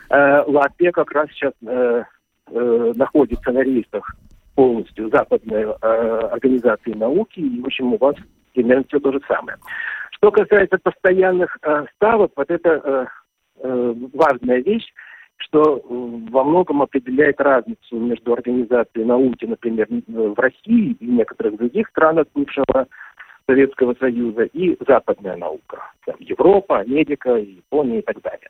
э, 0.09 0.43
Латвия 0.47 0.91
как 0.91 1.11
раз 1.11 1.27
сейчас 1.31 1.53
э, 1.65 2.03
э, 2.51 2.93
находится 2.95 3.51
на 3.51 3.63
рейсах 3.63 4.15
полностью 4.55 5.09
западной 5.09 5.63
э, 5.63 6.19
организации 6.31 6.93
науки, 6.93 7.39
и, 7.39 7.61
в 7.61 7.65
общем, 7.65 7.93
у 7.93 7.97
вас 7.97 8.15
примерно 8.53 8.85
все 8.87 8.99
то 8.99 9.11
же 9.11 9.19
самое. 9.27 9.57
Что 10.11 10.31
касается 10.31 10.77
постоянных 10.77 11.57
э, 11.63 11.85
ставок, 11.95 12.31
вот 12.35 12.49
это 12.49 12.69
э, 12.83 13.05
э, 13.63 13.93
важная 14.13 14.61
вещь, 14.61 14.87
что 15.39 15.77
э, 15.77 15.81
во 16.29 16.43
многом 16.43 16.81
определяет 16.81 17.39
разницу 17.39 17.97
между 17.97 18.33
организацией 18.33 19.05
науки, 19.05 19.45
например, 19.45 19.87
в 20.07 20.39
России 20.39 20.95
и 20.99 21.05
некоторых 21.05 21.57
других 21.57 21.87
странах 21.89 22.27
бывшего 22.33 22.87
Советского 23.47 23.95
Союза 23.95 24.43
и 24.43 24.77
западная 24.85 25.37
наука. 25.37 25.91
Там, 26.05 26.15
Европа, 26.19 26.79
Америка, 26.79 27.35
Япония 27.35 27.99
и 27.99 28.03
так 28.03 28.21
далее. 28.21 28.49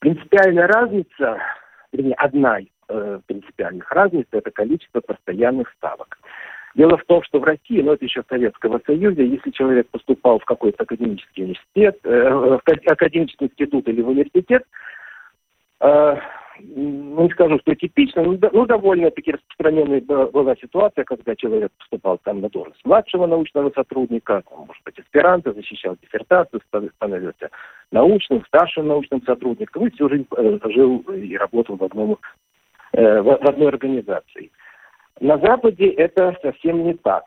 Принципиальная 0.00 0.66
разница, 0.66 1.38
вернее, 1.92 2.14
одна 2.14 2.60
из 2.60 2.68
э, 2.88 3.20
принципиальных 3.26 3.90
разниц– 3.92 4.26
это 4.32 4.50
количество 4.50 5.00
постоянных 5.00 5.70
ставок. 5.76 6.18
Дело 6.74 6.98
в 6.98 7.04
том, 7.04 7.22
что 7.22 7.38
в 7.38 7.44
России, 7.44 7.80
ну 7.80 7.92
это 7.92 8.04
еще 8.04 8.22
в 8.22 8.28
Советского 8.28 8.80
Союза, 8.84 9.22
если 9.22 9.50
человек 9.50 9.88
поступал 9.88 10.38
в 10.38 10.44
какой-то 10.44 10.82
академический 10.82 11.44
университет, 11.44 11.98
э, 12.04 12.30
в 12.30 12.60
академический 12.86 13.46
институт 13.46 13.88
или 13.88 14.02
в 14.02 14.08
университет, 14.08 14.64
Э, 14.64 14.95
ну, 15.80 17.22
не 17.22 17.30
скажу, 17.30 17.58
что 17.60 17.74
типично, 17.74 18.22
но 18.22 18.38
ну, 18.52 18.66
довольно-таки 18.66 19.32
распространенная 19.32 20.00
была 20.00 20.56
ситуация, 20.56 21.04
когда 21.04 21.36
человек 21.36 21.70
поступал 21.78 22.18
там 22.18 22.40
на 22.40 22.48
должность 22.48 22.84
младшего 22.84 23.26
научного 23.26 23.70
сотрудника, 23.70 24.42
там, 24.48 24.66
может 24.66 24.82
быть, 24.84 24.98
аспиранта, 24.98 25.52
защищал 25.52 25.96
диссертацию, 26.02 26.62
становился 26.96 27.50
научным, 27.90 28.44
старшим 28.46 28.88
научным 28.88 29.22
сотрудником 29.22 29.86
и 29.86 29.90
всю 29.90 30.08
жизнь 30.08 30.26
э, 30.36 30.58
жил 30.64 30.98
и 31.12 31.36
работал 31.36 31.76
в, 31.76 31.84
одном, 31.84 32.18
э, 32.92 33.20
в 33.20 33.48
одной 33.48 33.68
организации. 33.68 34.50
На 35.20 35.38
Западе 35.38 35.88
это 35.88 36.36
совсем 36.42 36.84
не 36.84 36.94
так. 36.94 37.24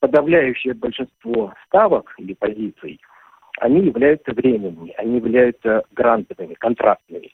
Подавляющее 0.00 0.74
большинство 0.74 1.52
ставок 1.66 2.14
или 2.18 2.34
позиций, 2.34 3.00
они 3.60 3.86
являются 3.86 4.32
временными, 4.32 4.94
они 4.96 5.16
являются 5.16 5.82
грантовыми, 5.92 6.54
контрактными. 6.54 7.32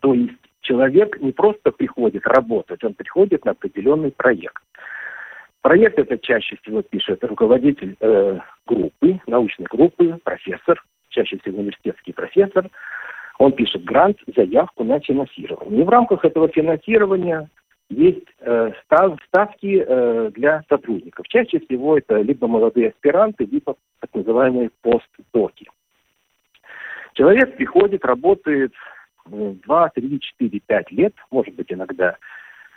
То 0.00 0.14
есть 0.14 0.34
человек 0.62 1.20
не 1.20 1.32
просто 1.32 1.70
приходит 1.70 2.26
работать, 2.26 2.82
он 2.84 2.94
приходит 2.94 3.44
на 3.44 3.52
определенный 3.52 4.10
проект. 4.10 4.62
Проект 5.62 5.98
это 5.98 6.18
чаще 6.18 6.56
всего 6.62 6.82
пишет 6.82 7.22
руководитель 7.22 7.96
э, 8.00 8.38
группы, 8.66 9.20
научной 9.26 9.66
группы, 9.66 10.18
профессор, 10.24 10.82
чаще 11.10 11.38
всего 11.38 11.58
университетский 11.58 12.12
профессор. 12.12 12.68
Он 13.38 13.52
пишет 13.52 13.84
грант, 13.84 14.18
заявку 14.34 14.84
на 14.84 15.00
финансирование. 15.00 15.82
И 15.82 15.84
в 15.84 15.88
рамках 15.88 16.24
этого 16.24 16.48
финансирования 16.48 17.48
есть 17.90 18.26
э, 18.40 18.72
став, 18.84 19.18
ставки 19.26 19.84
э, 19.86 20.30
для 20.34 20.62
сотрудников. 20.68 21.26
Чаще 21.28 21.58
всего 21.58 21.98
это 21.98 22.20
либо 22.22 22.46
молодые 22.46 22.90
аспиранты, 22.90 23.44
либо 23.44 23.76
так 24.00 24.14
называемые 24.14 24.70
постдоки. 24.80 25.68
Человек 27.14 27.56
приходит, 27.56 28.04
работает 28.04 28.72
2, 29.30 29.88
3, 29.90 30.20
4, 30.20 30.60
5 30.66 30.92
лет, 30.92 31.14
может 31.30 31.54
быть, 31.54 31.72
иногда 31.72 32.16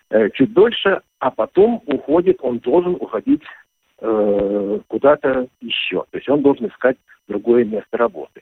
э, 0.10 0.30
чуть 0.32 0.54
дольше, 0.54 1.02
а 1.20 1.32
потом 1.32 1.82
уходит, 1.86 2.38
он 2.42 2.60
должен 2.60 2.96
уходить 3.00 3.44
э, 4.00 4.80
куда-то 4.88 5.48
еще. 5.62 6.04
То 6.12 6.18
есть 6.18 6.30
он 6.30 6.42
должен 6.42 6.68
искать 6.68 6.98
другое 7.28 7.66
место 7.66 7.98
работы. 7.98 8.42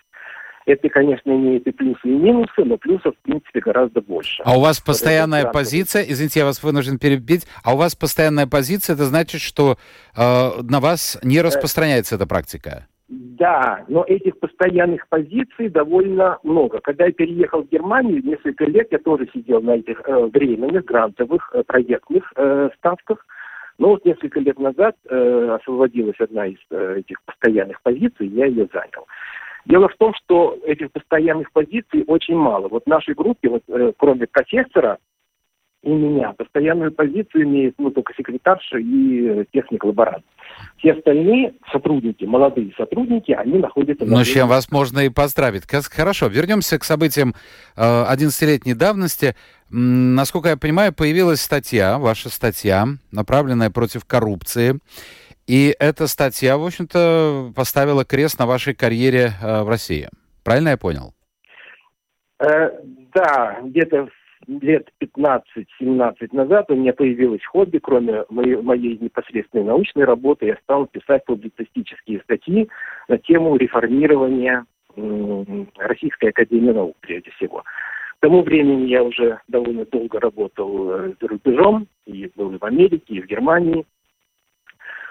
Это, 0.65 0.89
конечно, 0.89 1.31
имеет 1.31 1.65
и 1.65 1.71
плюсы, 1.71 1.99
и 2.03 2.09
минусы, 2.09 2.63
но 2.63 2.77
плюсов, 2.77 3.15
в 3.15 3.21
принципе, 3.23 3.61
гораздо 3.61 4.01
больше. 4.01 4.43
А 4.45 4.57
у 4.57 4.61
вас 4.61 4.79
постоянная 4.79 5.45
вот 5.45 5.53
позиция, 5.53 6.03
извините, 6.03 6.41
я 6.41 6.45
вас 6.45 6.61
вынужден 6.61 6.99
перебить, 6.99 7.47
а 7.63 7.73
у 7.73 7.77
вас 7.77 7.95
постоянная 7.95 8.45
позиция, 8.45 8.93
это 8.93 9.05
значит, 9.05 9.41
что 9.41 9.77
э, 10.15 10.49
на 10.61 10.79
вас 10.79 11.19
не 11.23 11.37
э, 11.37 11.41
распространяется 11.41 12.15
эта 12.15 12.27
практика? 12.27 12.87
Да, 13.13 13.83
но 13.89 14.05
этих 14.05 14.39
постоянных 14.39 15.05
позиций 15.09 15.67
довольно 15.67 16.39
много. 16.43 16.79
Когда 16.79 17.07
я 17.07 17.11
переехал 17.11 17.61
в 17.61 17.69
Германию, 17.69 18.23
несколько 18.23 18.63
лет 18.63 18.87
я 18.91 18.99
тоже 18.99 19.27
сидел 19.33 19.61
на 19.61 19.71
этих 19.75 20.01
э, 20.05 20.27
временных, 20.27 20.85
грантовых, 20.85 21.51
э, 21.53 21.63
проектных 21.67 22.31
э, 22.37 22.69
ставках. 22.77 23.25
Но 23.77 23.89
вот 23.89 24.05
несколько 24.05 24.39
лет 24.39 24.57
назад 24.59 24.95
э, 25.09 25.57
освободилась 25.59 26.15
одна 26.19 26.47
из 26.47 26.57
э, 26.69 26.99
этих 26.99 27.21
постоянных 27.23 27.81
позиций, 27.81 28.27
я 28.27 28.45
ее 28.45 28.69
занял. 28.71 29.05
Дело 29.65 29.89
в 29.89 29.97
том, 29.97 30.13
что 30.13 30.57
этих 30.63 30.89
постоянных 30.93 31.51
позиций 31.51 32.05
очень 32.07 32.37
мало. 32.37 32.69
Вот 32.69 32.83
в 32.85 32.89
нашей 32.89 33.13
группе, 33.13 33.49
вот, 33.49 33.63
э, 33.67 33.91
кроме 33.97 34.25
профессора, 34.25 34.99
и 35.83 35.89
меня. 35.89 36.33
Постоянную 36.33 36.91
позицию 36.91 37.43
имеет 37.43 37.75
ну, 37.77 37.89
только 37.91 38.13
секретарша 38.13 38.77
и 38.77 39.27
э, 39.27 39.45
техник-лаборант. 39.51 40.23
Все 40.77 40.93
остальные 40.93 41.53
сотрудники, 41.71 42.23
молодые 42.25 42.71
сотрудники, 42.77 43.31
они 43.31 43.57
находятся... 43.57 44.05
Ну, 44.05 44.23
с 44.23 44.27
чем 44.27 44.47
вас 44.47 44.71
можно 44.71 44.99
и 44.99 45.09
поздравить. 45.09 45.63
Хорошо, 45.89 46.27
вернемся 46.27 46.77
к 46.77 46.83
событиям 46.83 47.33
э, 47.75 47.81
11-летней 47.81 48.75
давности. 48.75 49.35
Насколько 49.69 50.49
я 50.49 50.57
понимаю, 50.57 50.93
появилась 50.93 51.41
статья, 51.41 51.97
ваша 51.97 52.29
статья, 52.29 52.85
направленная 53.11 53.71
против 53.71 54.05
коррупции. 54.05 54.79
И 55.47 55.75
эта 55.79 56.07
статья, 56.07 56.57
в 56.57 56.65
общем-то, 56.65 57.53
поставила 57.55 58.05
крест 58.05 58.37
на 58.37 58.45
вашей 58.45 58.75
карьере 58.75 59.31
э, 59.41 59.63
в 59.63 59.69
России. 59.69 60.09
Правильно 60.43 60.69
я 60.69 60.77
понял? 60.77 61.13
Э, 62.39 62.69
да, 63.13 63.59
где-то 63.63 64.07
лет 64.47 64.89
15-17 65.01 66.29
назад 66.31 66.69
у 66.69 66.75
меня 66.75 66.93
появилось 66.93 67.43
хобби, 67.45 67.79
кроме 67.79 68.25
моей, 68.29 68.55
моей 68.55 68.97
непосредственной 68.97 69.65
научной 69.65 70.05
работы, 70.05 70.47
я 70.47 70.57
стал 70.63 70.87
писать 70.87 71.25
публицистические 71.25 72.21
статьи 72.21 72.69
на 73.07 73.17
тему 73.17 73.55
реформирования 73.55 74.65
Российской 75.77 76.29
Академии 76.29 76.71
Наук, 76.71 76.97
прежде 77.01 77.31
всего. 77.31 77.63
К 78.17 78.21
тому 78.21 78.43
времени 78.43 78.87
я 78.87 79.03
уже 79.03 79.39
довольно 79.47 79.85
долго 79.85 80.19
работал 80.19 80.91
э, 80.91 81.13
за 81.19 81.27
рубежом, 81.27 81.87
и 82.05 82.29
был 82.35 82.51
и 82.51 82.57
в 82.57 82.63
Америке, 82.63 83.15
и 83.15 83.21
в 83.21 83.25
Германии. 83.25 83.85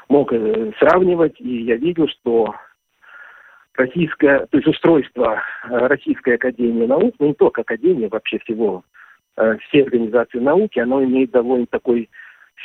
Мог 0.08 0.32
э, 0.32 0.72
сравнивать, 0.78 1.40
и 1.40 1.62
я 1.62 1.76
видел, 1.76 2.06
что 2.08 2.54
российское, 3.75 4.46
то 4.46 4.58
есть 4.58 4.68
устройство 4.68 5.42
э, 5.64 5.76
Российской 5.88 6.34
Академии 6.34 6.87
Наук, 6.87 7.14
ну 7.18 7.28
не 7.28 7.34
только 7.34 7.62
Академии, 7.62 8.06
вообще 8.06 8.38
всего 8.40 8.84
э, 9.37 9.58
всей 9.58 9.84
организации 9.84 10.38
науки, 10.38 10.78
оно 10.78 11.04
имеет 11.04 11.30
довольно 11.30 11.66
такой 11.66 12.08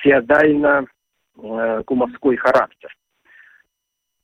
феодально-кумовской 0.03 2.35
э, 2.35 2.37
характер. 2.37 2.95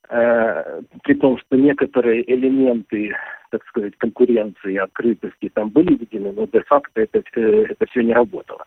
Э, 0.10 0.82
при 1.04 1.16
том, 1.16 1.38
что 1.40 1.58
некоторые 1.58 2.34
элементы, 2.34 3.14
так 3.50 3.66
сказать, 3.66 3.98
конкуренции, 3.98 4.78
открытости 4.78 5.50
там 5.50 5.70
были 5.70 5.96
введены, 5.96 6.32
но 6.32 6.48
де-факто 6.48 7.02
это, 7.02 7.22
это 7.34 7.86
все 7.88 8.02
не 8.02 8.14
работало. 8.14 8.66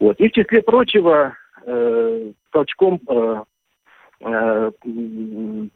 Вот. 0.00 0.18
И 0.20 0.28
в 0.28 0.32
числе 0.32 0.62
прочего, 0.62 1.36
толчком 2.52 3.00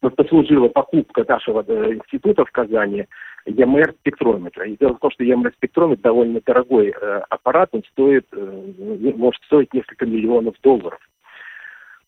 послужила 0.00 0.68
покупка 0.68 1.24
нашего 1.28 1.62
института 1.92 2.44
в 2.44 2.52
Казани 2.52 3.06
ЕМР 3.46 3.94
спектрометра. 4.00 4.66
И 4.66 4.76
дело 4.76 4.94
в 4.94 5.00
том, 5.00 5.10
что 5.10 5.24
ЕМР 5.24 5.52
спектрометр 5.56 6.02
довольно 6.02 6.40
дорогой 6.40 6.90
аппарат, 7.28 7.70
он 7.72 7.82
стоит, 7.90 8.26
может 8.32 9.42
стоить 9.44 9.72
несколько 9.74 10.06
миллионов 10.06 10.54
долларов. 10.62 11.00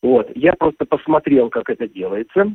Вот. 0.03 0.31
Я 0.35 0.53
просто 0.53 0.85
посмотрел, 0.85 1.49
как 1.49 1.71
это 1.71 1.89
делается, 1.89 2.53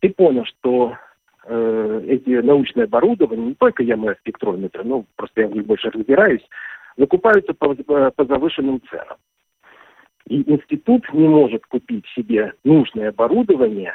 и 0.00 0.08
понял, 0.08 0.44
что 0.46 0.96
э, 1.44 2.02
эти 2.08 2.30
научные 2.40 2.84
оборудования, 2.84 3.48
не 3.48 3.54
только 3.54 3.82
ЕМР 3.82 4.16
спектрометры, 4.20 4.84
ну, 4.84 5.06
просто 5.16 5.42
я 5.42 5.48
в 5.48 5.54
них 5.54 5.66
больше 5.66 5.90
разбираюсь, 5.90 6.40
закупаются 6.96 7.54
по, 7.54 7.74
по 7.74 8.24
завышенным 8.24 8.80
ценам. 8.90 9.18
И 10.28 10.50
институт 10.50 11.04
не 11.12 11.28
может 11.28 11.66
купить 11.66 12.06
себе 12.14 12.54
нужное 12.64 13.10
оборудование, 13.10 13.94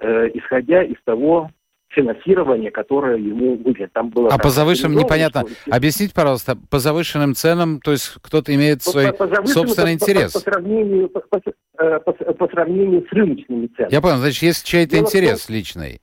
э, 0.00 0.30
исходя 0.34 0.82
из 0.82 0.96
того 1.04 1.50
финансирования, 1.94 2.70
которое 2.70 3.16
ему 3.16 3.56
выделено. 3.56 3.88
Там 3.92 4.10
было 4.10 4.28
а 4.28 4.38
по 4.38 4.50
завышенным 4.50 4.98
непонятно. 4.98 5.44
Объясните, 5.70 6.12
пожалуйста, 6.14 6.56
по 6.70 6.78
завышенным 6.78 7.34
ценам, 7.34 7.80
то 7.80 7.92
есть 7.92 8.14
кто-то 8.22 8.54
имеет 8.54 8.84
по, 8.84 8.90
свой 8.90 9.12
по, 9.12 9.26
по 9.26 9.46
собственный 9.46 9.98
по, 9.98 10.02
интерес? 10.02 10.32
По, 10.32 10.40
по, 10.40 10.44
по, 10.44 10.50
сравнению, 10.50 11.08
по, 11.08 11.20
по, 11.20 11.40
э, 11.78 12.00
по, 12.00 12.12
по 12.12 12.48
сравнению 12.48 13.06
с 13.08 13.12
рыночными 13.12 13.66
ценами. 13.68 13.92
Я 13.92 14.00
понял, 14.00 14.16
значит, 14.16 14.42
есть 14.42 14.66
чей-то 14.66 14.98
интерес 14.98 15.46
том, 15.46 15.56
личный. 15.56 16.00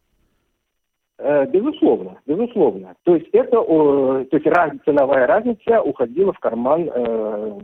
Э, 1.18 1.46
безусловно, 1.46 2.20
безусловно. 2.26 2.96
То 3.04 3.16
есть 3.16 3.28
это, 3.32 3.52
то 3.52 4.28
есть 4.32 4.46
раз, 4.46 4.72
ценовая 4.86 5.28
разница 5.28 5.82
уходила 5.82 6.34
в 6.34 6.40
карман 6.40 6.90
э, 6.94 7.60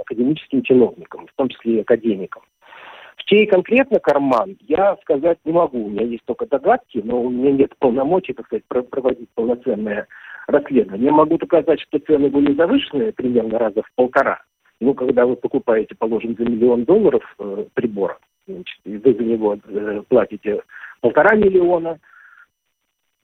академическим 0.00 0.62
чиновникам, 0.62 1.26
в 1.26 1.32
том 1.34 1.48
числе 1.48 1.78
и 1.78 1.80
академикам. 1.80 2.42
Чей 3.30 3.46
конкретно 3.46 4.00
карман, 4.00 4.56
я 4.66 4.96
сказать 5.02 5.38
не 5.44 5.52
могу. 5.52 5.84
У 5.84 5.88
меня 5.88 6.04
есть 6.04 6.24
только 6.24 6.46
догадки, 6.46 7.00
но 7.04 7.22
у 7.22 7.30
меня 7.30 7.52
нет 7.52 7.72
полномочий, 7.78 8.32
так 8.32 8.46
сказать, 8.46 8.64
проводить 8.66 9.28
полноценное 9.36 10.08
расследование. 10.48 11.06
Я 11.06 11.12
могу 11.12 11.38
доказать, 11.38 11.80
что 11.80 12.00
цены 12.00 12.28
были 12.28 12.56
завышены 12.56 13.12
примерно 13.12 13.56
раза 13.56 13.82
в 13.82 13.92
полтора. 13.94 14.42
Ну, 14.80 14.94
когда 14.94 15.26
вы 15.26 15.36
покупаете, 15.36 15.94
положим, 15.94 16.34
за 16.36 16.44
миллион 16.44 16.84
долларов 16.84 17.22
э, 17.38 17.66
прибор, 17.74 18.18
значит, 18.48 18.80
и 18.84 18.96
вы 18.96 19.14
за 19.14 19.22
него 19.22 19.56
э, 19.62 20.02
платите 20.08 20.62
полтора 21.00 21.36
миллиона, 21.36 22.00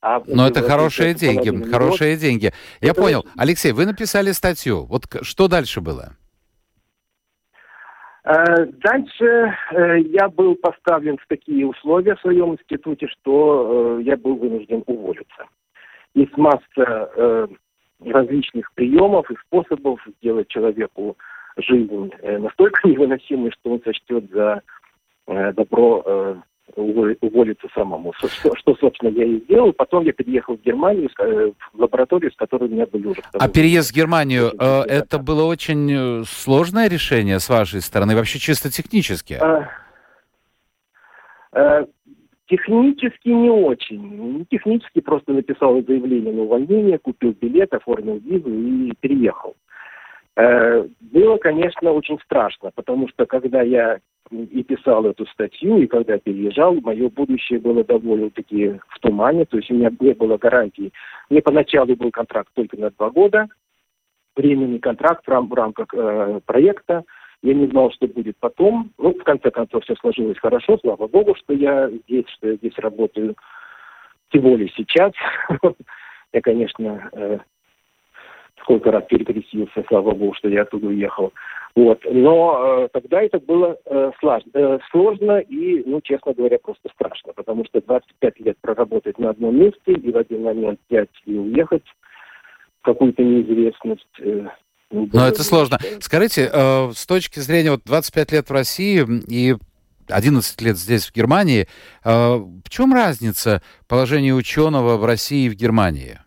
а 0.00 0.22
Но 0.28 0.46
это 0.46 0.62
хорошие 0.62 1.14
деньги, 1.14 1.68
хорошие 1.68 2.16
деньги. 2.16 2.52
Я 2.80 2.90
это 2.90 3.00
понял. 3.00 3.26
Алексей, 3.36 3.72
вы 3.72 3.86
написали 3.86 4.30
статью. 4.30 4.84
Вот 4.84 5.06
что 5.22 5.48
дальше 5.48 5.80
было? 5.80 6.12
Э, 8.26 8.66
дальше 8.82 9.54
э, 9.70 10.00
я 10.00 10.28
был 10.28 10.56
поставлен 10.56 11.16
в 11.16 11.26
такие 11.28 11.64
условия 11.64 12.16
в 12.16 12.20
своем 12.20 12.54
институте, 12.54 13.06
что 13.06 13.98
э, 14.00 14.02
я 14.02 14.16
был 14.16 14.34
вынужден 14.34 14.82
уволиться. 14.86 15.46
Есть 16.14 16.36
масса 16.36 17.48
различных 18.04 18.72
приемов 18.72 19.30
и 19.30 19.36
способов 19.36 20.00
сделать 20.18 20.48
человеку 20.48 21.16
жизнь 21.56 22.10
настолько 22.22 22.88
невыносимой, 22.88 23.52
что 23.52 23.72
он 23.72 23.82
сочтет 23.82 24.30
за 24.30 24.62
добро 25.26 26.42
уволиться 26.74 27.68
самому. 27.74 28.12
Что, 28.14 28.28
что, 28.56 28.76
собственно, 28.76 29.10
я 29.10 29.24
и 29.24 29.40
сделал. 29.40 29.72
Потом 29.72 30.04
я 30.04 30.12
переехал 30.12 30.56
в 30.56 30.62
Германию, 30.62 31.08
э, 31.18 31.52
в 31.72 31.80
лабораторию, 31.80 32.32
с 32.32 32.36
которой 32.36 32.68
у 32.68 32.72
меня 32.72 32.86
были 32.86 33.06
уже... 33.06 33.22
А 33.32 33.48
переезд 33.48 33.92
в 33.92 33.94
Германию, 33.94 34.52
э, 34.58 34.82
это 34.88 35.18
было 35.18 35.44
очень 35.44 35.90
э, 35.90 36.24
сложное 36.24 36.88
решение 36.88 37.38
с 37.38 37.48
вашей 37.48 37.80
стороны, 37.80 38.16
вообще 38.16 38.38
чисто 38.38 38.70
технически? 38.70 39.34
А, 39.34 39.68
а, 41.52 41.86
технически 42.46 43.28
не 43.28 43.50
очень. 43.50 44.46
Технически 44.50 45.00
просто 45.00 45.32
написал 45.32 45.80
заявление 45.82 46.34
на 46.34 46.42
увольнение, 46.42 46.98
купил 46.98 47.32
билет, 47.32 47.72
оформил 47.72 48.18
визу 48.18 48.50
и 48.50 48.92
переехал. 49.00 49.54
Было, 50.34 51.38
конечно, 51.38 51.92
очень 51.92 52.18
страшно, 52.22 52.70
потому 52.74 53.08
что 53.08 53.24
когда 53.24 53.62
я 53.62 54.00
и 54.30 54.62
писал 54.62 55.06
эту 55.06 55.26
статью, 55.26 55.78
и 55.78 55.86
когда 55.86 56.18
переезжал, 56.18 56.74
мое 56.74 57.08
будущее 57.08 57.58
было 57.58 57.84
довольно-таки 57.84 58.80
в 58.88 58.98
тумане, 59.00 59.44
то 59.44 59.56
есть 59.56 59.70
у 59.70 59.74
меня 59.74 59.90
не 60.00 60.14
было 60.14 60.36
гарантии. 60.36 60.92
Мне 61.30 61.42
поначалу 61.42 61.94
был 61.96 62.10
контракт 62.10 62.50
только 62.54 62.76
на 62.78 62.90
два 62.90 63.10
года, 63.10 63.48
временный 64.36 64.78
контракт 64.78 65.24
в, 65.24 65.28
рам- 65.28 65.48
в 65.48 65.54
рамках 65.54 65.88
э, 65.92 66.40
проекта. 66.44 67.04
Я 67.42 67.54
не 67.54 67.66
знал, 67.66 67.90
что 67.92 68.06
будет 68.06 68.36
потом. 68.38 68.90
Ну, 68.98 69.12
в 69.12 69.22
конце 69.22 69.50
концов, 69.50 69.84
все 69.84 69.94
сложилось 69.96 70.38
хорошо, 70.38 70.78
слава 70.78 71.06
богу, 71.06 71.34
что 71.36 71.52
я 71.52 71.90
здесь, 71.90 72.28
что 72.28 72.48
я 72.48 72.54
здесь 72.56 72.76
работаю. 72.78 73.36
Тем 74.30 74.42
более 74.42 74.68
сейчас. 74.76 75.12
Я, 76.32 76.40
конечно, 76.42 77.08
э, 77.12 77.38
сколько 78.66 78.90
раз 78.90 79.04
перекрестился, 79.08 79.84
слава 79.86 80.10
богу, 80.10 80.34
что 80.34 80.48
я 80.48 80.62
оттуда 80.62 80.88
уехал. 80.88 81.32
Вот. 81.76 82.00
Но 82.10 82.84
э, 82.84 82.88
тогда 82.92 83.22
это 83.22 83.38
было 83.38 83.76
э, 83.84 84.10
сложно, 84.18 84.50
э, 84.54 84.78
сложно 84.90 85.38
и, 85.38 85.84
ну, 85.86 86.00
честно 86.00 86.32
говоря, 86.34 86.58
просто 86.58 86.88
страшно, 86.92 87.32
потому 87.32 87.64
что 87.64 87.80
25 87.80 88.40
лет 88.40 88.56
проработать 88.60 89.18
на 89.18 89.30
одном 89.30 89.56
месте 89.56 89.92
и 89.92 90.10
в 90.10 90.16
один 90.16 90.42
момент 90.42 90.80
взять 90.90 91.10
и 91.26 91.36
уехать 91.36 91.84
в 92.80 92.84
какую-то 92.84 93.22
неизвестность. 93.22 94.20
Э, 94.20 94.48
но 94.90 95.28
это 95.28 95.44
сложно. 95.44 95.78
Скажите, 96.00 96.50
э, 96.52 96.90
с 96.92 97.06
точки 97.06 97.38
зрения 97.38 97.70
вот 97.70 97.82
25 97.84 98.32
лет 98.32 98.48
в 98.48 98.52
России 98.52 99.04
и 99.28 99.54
11 100.08 100.60
лет 100.62 100.76
здесь, 100.76 101.06
в 101.06 101.14
Германии, 101.14 101.68
э, 102.04 102.08
в 102.08 102.68
чем 102.68 102.92
разница 102.92 103.62
положения 103.86 104.34
ученого 104.34 104.96
в 104.96 105.04
России 105.04 105.46
и 105.46 105.50
в 105.50 105.54
Германии? 105.54 106.18
Э, 106.18 106.18
э, 106.18 106.22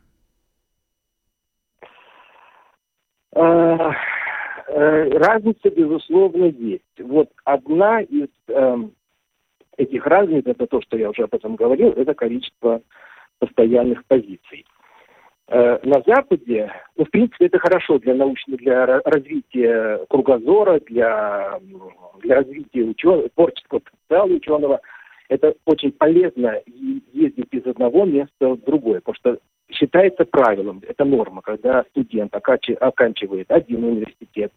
разница, 4.71 5.69
безусловно, 5.69 6.45
есть. 6.45 6.83
Вот 6.99 7.29
одна 7.43 8.01
из 8.01 8.29
э, 8.47 8.77
этих 9.77 10.05
разниц, 10.05 10.43
это 10.45 10.67
то, 10.67 10.81
что 10.81 10.97
я 10.97 11.09
уже 11.09 11.23
об 11.23 11.33
этом 11.33 11.55
говорил, 11.55 11.91
это 11.91 12.13
количество 12.13 12.81
постоянных 13.39 14.05
позиций. 14.05 14.65
Э, 15.47 15.79
на 15.83 16.01
Западе, 16.05 16.71
ну, 16.95 17.05
в 17.05 17.09
принципе, 17.09 17.47
это 17.47 17.57
хорошо 17.57 17.97
для 17.97 18.13
научного, 18.13 18.59
для 18.59 18.85
развития 19.03 20.05
кругозора, 20.07 20.79
для, 20.85 21.59
для 22.21 22.35
развития 22.35 22.83
ученого, 22.83 23.29
творческого 23.29 23.79
потенциала 23.79 24.31
ученого. 24.31 24.81
Это 25.27 25.55
очень 25.65 25.91
полезно 25.91 26.59
ездить 27.13 27.47
из 27.51 27.65
одного 27.65 28.05
места 28.05 28.49
в 28.49 28.61
другое, 28.63 28.99
потому 28.99 29.15
что 29.15 29.37
считается 29.71 30.25
правилом, 30.25 30.81
это 30.87 31.05
норма, 31.05 31.41
когда 31.41 31.83
студент 31.91 32.33
оканчивает 32.35 33.51
один 33.51 33.83
университет, 33.83 34.51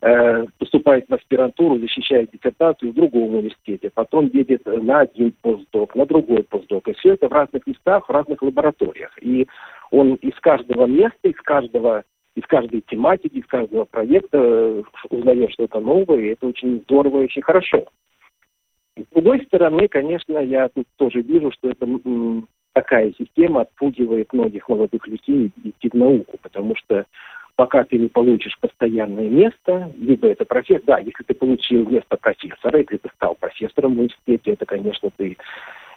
э, 0.00 0.46
поступает 0.58 1.06
в 1.08 1.14
аспирантуру, 1.14 1.78
защищает 1.78 2.30
диссертацию 2.32 2.92
в 2.92 2.94
другом 2.94 3.34
университете, 3.34 3.90
потом 3.92 4.26
едет 4.32 4.64
на 4.66 5.00
один 5.00 5.32
постдок, 5.42 5.94
на 5.94 6.06
другой 6.06 6.44
постдок. 6.44 6.88
И 6.88 6.94
все 6.94 7.14
это 7.14 7.28
в 7.28 7.32
разных 7.32 7.66
местах, 7.66 8.08
в 8.08 8.12
разных 8.12 8.42
лабораториях. 8.42 9.12
И 9.20 9.46
он 9.90 10.14
из 10.14 10.38
каждого 10.40 10.86
места, 10.86 11.28
из 11.28 11.40
каждого 11.42 12.04
из 12.38 12.46
каждой 12.46 12.82
тематики, 12.82 13.38
из 13.38 13.46
каждого 13.46 13.84
проекта 13.84 14.38
э, 14.38 14.82
узнает 15.10 15.50
что-то 15.50 15.80
новое, 15.80 16.20
и 16.20 16.28
это 16.28 16.46
очень 16.46 16.82
здорово 16.82 17.22
и 17.22 17.24
очень 17.24 17.42
хорошо. 17.42 17.84
С 18.96 19.06
другой 19.12 19.44
стороны, 19.46 19.88
конечно, 19.88 20.38
я 20.38 20.68
тут 20.68 20.86
тоже 20.96 21.20
вижу, 21.20 21.50
что 21.52 21.70
это 21.70 21.86
такая 22.78 23.12
система 23.18 23.62
отпугивает 23.62 24.32
многих 24.32 24.68
молодых 24.68 25.04
людей 25.08 25.50
идти 25.64 25.88
в 25.88 25.94
науку, 25.94 26.38
потому 26.40 26.76
что 26.76 27.06
пока 27.56 27.82
ты 27.82 27.98
не 27.98 28.06
получишь 28.06 28.56
постоянное 28.60 29.28
место, 29.28 29.92
либо 29.98 30.28
это 30.28 30.44
профессор, 30.44 30.84
да, 30.86 30.98
если 30.98 31.24
ты 31.24 31.34
получил 31.34 31.88
место 31.88 32.16
профессора, 32.16 32.78
если 32.78 32.98
ты 32.98 33.08
стал 33.16 33.34
профессором 33.34 33.96
в 33.96 33.98
университете, 33.98 34.52
это, 34.52 34.64
конечно, 34.64 35.10
ты, 35.16 35.36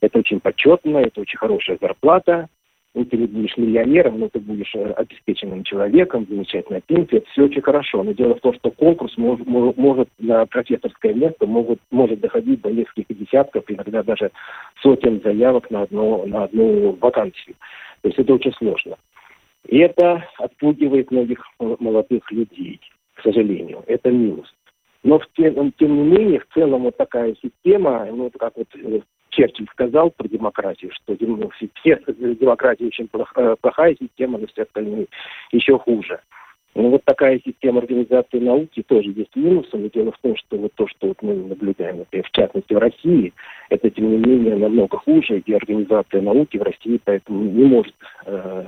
это 0.02 0.18
очень 0.18 0.40
почетно, 0.40 0.98
это 0.98 1.22
очень 1.22 1.38
хорошая 1.38 1.78
зарплата, 1.80 2.48
ну, 2.94 3.06
ты 3.06 3.18
будешь 3.18 3.56
миллионером, 3.56 4.20
но 4.20 4.30
ты 4.30 4.40
будешь 4.40 4.76
э, 4.76 4.92
обеспеченным 4.92 5.64
человеком, 5.64 6.28
замечательная 6.30 6.82
пенсия, 6.82 7.24
все 7.32 7.46
очень 7.46 7.62
хорошо. 7.62 8.04
Но 8.04 8.12
дело 8.12 8.36
в 8.36 8.42
том, 8.42 8.54
что 8.56 8.70
конкурс 8.72 9.18
мож, 9.18 9.40
может 9.46 10.10
на 10.20 10.46
профессорское 10.46 11.14
место 11.14 11.46
могут, 11.46 11.80
может 11.90 12.20
доходить 12.20 12.62
до 12.62 12.70
нескольких 12.70 13.18
десятков, 13.18 13.64
иногда 13.70 14.04
даже 14.04 14.32
сотен 14.82 15.22
заявок 15.24 15.72
на, 15.72 15.84
одно, 15.84 16.26
на 16.26 16.44
одну 16.44 16.98
вакансию. 17.00 17.56
То 18.02 18.10
есть 18.10 18.20
это 18.20 18.34
очень 18.34 18.54
сложно. 18.54 18.98
И 19.68 19.78
это 19.78 20.28
отпугивает 20.38 21.12
многих 21.12 21.46
молодых 21.60 22.30
людей, 22.32 22.82
к 23.14 23.22
сожалению. 23.22 23.84
Это 23.88 24.12
минус. 24.12 24.54
Но 25.04 25.20
в 25.20 25.28
тем, 25.38 25.72
тем 25.74 25.96
не 25.96 26.18
менее, 26.18 26.40
в 26.40 26.54
целом 26.54 26.84
вот 26.84 26.98
такая 26.98 27.36
система, 27.42 28.06
ну, 28.12 28.30
как 28.38 28.58
вот 28.58 28.68
э, 28.76 29.00
Черчилль 29.32 29.68
сказал 29.72 30.12
про 30.12 30.28
демократию, 30.28 30.92
что 30.94 31.16
все 31.16 32.00
демократия 32.08 32.86
очень 32.86 33.08
плохая 33.08 33.96
система, 34.00 34.38
но 34.38 34.48
все 34.48 34.64
остальные 34.64 35.08
еще 35.52 35.80
хуже. 35.80 36.20
Ну, 36.74 36.92
вот 36.92 37.04
такая 37.04 37.40
система 37.46 37.80
организации 37.80 38.40
науки 38.40 38.82
тоже 38.84 39.10
есть 39.10 39.36
минусом. 39.36 39.84
Но 39.84 39.90
дело 39.90 40.12
в 40.12 40.20
том, 40.22 40.36
что 40.38 40.58
вот 40.58 40.72
то, 40.76 40.88
что 40.88 41.08
вот 41.08 41.22
мы 41.22 41.34
наблюдаем, 41.36 42.00
например, 42.00 42.26
в 42.26 42.32
частности 42.32 42.74
в 42.74 42.78
России, 42.78 43.34
это, 43.70 43.90
тем 43.90 44.10
не 44.10 44.18
менее, 44.18 44.56
намного 44.56 44.98
хуже, 44.98 45.40
и 45.40 45.54
организация 45.54 46.22
науки 46.22 46.58
в 46.58 46.64
России 46.64 47.00
поэтому 47.04 47.44
не 47.44 47.66
может 47.66 47.94
э, 48.26 48.66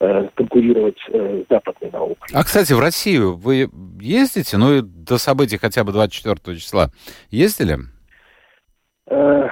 э, 0.00 0.28
конкурировать 0.34 0.98
э, 1.08 1.42
с 1.44 1.52
западной 1.52 1.90
наукой. 1.90 2.28
А, 2.32 2.44
кстати, 2.44 2.72
в 2.72 2.78
Россию 2.78 3.34
вы 3.36 3.68
ездите? 4.00 4.56
Ну, 4.56 4.80
до 4.82 5.18
событий 5.18 5.56
хотя 5.56 5.82
бы 5.82 5.90
24 5.90 6.58
числа 6.58 6.92
ездили? 7.30 7.78
Э, 9.10 9.48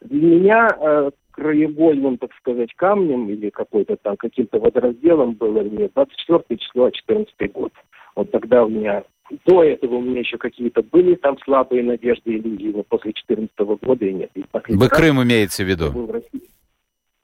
для 0.00 0.26
меня 0.26 0.68
э, 0.68 1.10
краеугольным, 1.32 2.18
так 2.18 2.30
сказать, 2.38 2.72
камнем 2.74 3.28
или 3.28 3.50
какой-то 3.50 3.96
там 3.96 4.16
каким-то 4.16 4.58
водоразделом 4.58 5.34
было 5.34 5.60
не 5.60 5.88
24 5.88 6.58
число, 6.58 6.86
а 6.86 6.90
14 6.90 7.52
год. 7.52 7.72
Вот 8.16 8.30
тогда 8.30 8.64
у 8.64 8.68
меня 8.68 9.04
до 9.46 9.62
этого 9.62 9.96
у 9.96 10.00
меня 10.00 10.20
еще 10.20 10.38
какие-то 10.38 10.82
были 10.82 11.14
там 11.14 11.38
слабые 11.44 11.82
надежды, 11.82 12.36
иллюзии, 12.36 12.72
но 12.74 12.82
после 12.82 13.12
2014 13.12 13.80
года 13.82 14.04
и 14.04 14.12
нет. 14.12 14.30
И 14.34 14.44
Вы 14.68 14.88
Крым 14.88 15.22
имеете 15.22 15.64
в 15.64 15.68
виду? 15.68 15.90
В 15.90 16.22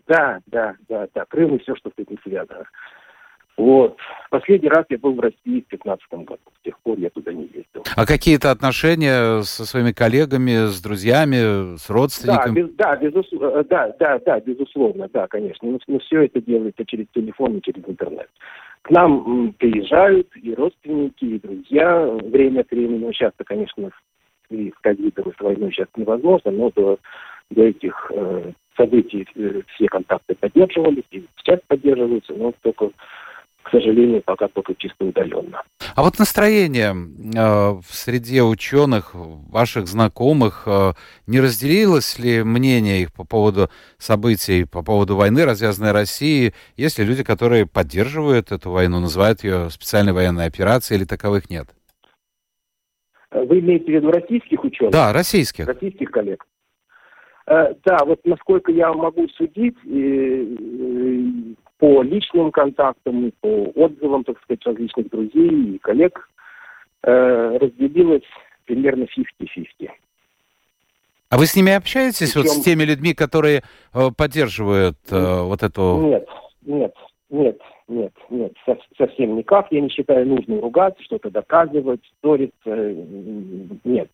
да, 0.06 0.40
да, 0.46 0.74
да, 0.88 1.06
да, 1.14 1.24
Крым 1.26 1.56
и 1.56 1.58
все, 1.58 1.76
что 1.76 1.90
с 1.90 1.98
этим 1.98 2.18
связано. 2.22 2.64
Вот. 3.58 3.96
Последний 4.30 4.68
раз 4.68 4.86
я 4.88 4.98
был 4.98 5.14
в 5.14 5.20
России 5.20 5.64
в 5.66 5.68
2015 5.68 6.12
году. 6.24 6.40
С 6.60 6.64
тех 6.64 6.78
пор 6.78 6.96
я 6.98 7.10
туда 7.10 7.32
не 7.32 7.42
ездил. 7.42 7.82
А 7.96 8.06
какие-то 8.06 8.52
отношения 8.52 9.42
со 9.42 9.66
своими 9.66 9.90
коллегами, 9.90 10.66
с 10.66 10.80
друзьями, 10.80 11.76
с 11.76 11.90
родственниками? 11.90 12.54
Да, 12.54 12.60
без, 12.62 12.74
да, 12.74 12.96
безус, 12.96 13.26
э, 13.32 13.64
да, 13.68 13.92
да, 13.98 14.20
да, 14.24 14.40
безусловно, 14.40 15.08
да, 15.12 15.26
конечно. 15.26 15.68
Но, 15.68 15.78
но 15.88 15.98
все 15.98 16.22
это 16.22 16.40
делается 16.40 16.84
через 16.86 17.06
телефон 17.12 17.58
и 17.58 17.62
через 17.62 17.82
интернет. 17.88 18.30
К 18.82 18.90
нам 18.90 19.52
приезжают 19.58 20.28
и 20.36 20.54
родственники, 20.54 21.24
и 21.24 21.40
друзья 21.40 22.06
время 22.06 22.60
от 22.60 22.70
времени. 22.70 23.06
Ну, 23.06 23.12
сейчас-то, 23.12 23.42
конечно, 23.42 23.90
и 24.50 24.70
с 24.70 24.80
ковидом, 24.80 25.30
и 25.30 25.36
с 25.36 25.40
войной 25.40 25.72
сейчас 25.72 25.88
невозможно, 25.96 26.52
но 26.52 26.70
до, 26.76 26.98
до 27.50 27.64
этих 27.64 28.12
э, 28.14 28.52
событий 28.76 29.26
э, 29.34 29.62
все 29.74 29.86
контакты 29.86 30.36
поддерживались, 30.36 31.04
и 31.10 31.24
сейчас 31.38 31.58
поддерживаются, 31.66 32.34
но 32.34 32.54
только 32.62 32.90
к 33.62 33.70
сожалению, 33.70 34.22
пока 34.22 34.48
только 34.48 34.74
чисто 34.74 35.04
удаленно. 35.04 35.62
А 35.94 36.02
вот 36.02 36.18
настроение 36.18 36.90
э, 36.90 37.70
в 37.80 37.94
среде 37.94 38.42
ученых, 38.42 39.10
ваших 39.14 39.86
знакомых, 39.88 40.62
э, 40.66 40.92
не 41.26 41.40
разделилось 41.40 42.18
ли 42.18 42.42
мнение 42.42 43.02
их 43.02 43.12
по 43.12 43.24
поводу 43.24 43.68
событий, 43.98 44.64
по 44.64 44.82
поводу 44.82 45.16
войны, 45.16 45.44
развязанной 45.44 45.92
Россией? 45.92 46.54
Есть 46.76 46.98
ли 46.98 47.04
люди, 47.04 47.24
которые 47.24 47.66
поддерживают 47.66 48.52
эту 48.52 48.70
войну, 48.70 49.00
называют 49.00 49.44
ее 49.44 49.70
специальной 49.70 50.12
военной 50.12 50.46
операцией, 50.46 51.00
или 51.00 51.04
таковых 51.04 51.50
нет? 51.50 51.68
Вы 53.30 53.60
имеете 53.60 53.86
в 53.86 53.88
виду 53.88 54.10
российских 54.10 54.64
ученых? 54.64 54.92
Да, 54.92 55.12
российских. 55.12 55.66
Российских 55.66 56.10
коллег. 56.10 56.46
Э, 57.46 57.74
да, 57.84 57.98
вот 58.06 58.20
насколько 58.24 58.72
я 58.72 58.92
могу 58.92 59.28
судить, 59.28 59.76
по 61.78 62.02
личным 62.02 62.50
контактам, 62.50 63.32
по 63.40 63.72
отзывам, 63.74 64.24
так 64.24 64.40
сказать, 64.42 64.64
различных 64.66 65.08
друзей 65.10 65.74
и 65.74 65.78
коллег 65.78 66.28
э, 67.02 67.58
разделилось 67.58 68.24
примерно 68.64 69.04
50-50. 69.04 69.88
А 71.30 71.36
вы 71.36 71.46
с 71.46 71.54
ними 71.54 71.72
общаетесь, 71.72 72.32
Причем... 72.32 72.48
вот 72.48 72.56
с 72.56 72.64
теми 72.64 72.84
людьми, 72.84 73.14
которые 73.14 73.62
э, 73.94 74.08
поддерживают 74.16 74.96
э, 75.10 75.42
вот 75.42 75.62
эту... 75.62 76.00
Нет, 76.00 76.28
нет, 76.62 76.94
нет, 77.30 77.60
нет, 77.86 78.12
нет, 78.30 78.52
совсем 78.96 79.36
никак. 79.36 79.70
Я 79.70 79.80
не 79.80 79.90
считаю 79.90 80.26
нужным 80.26 80.60
ругаться, 80.60 81.02
что-то 81.04 81.30
доказывать, 81.30 82.00
ссориться. 82.20 82.94
Нет. 83.84 84.10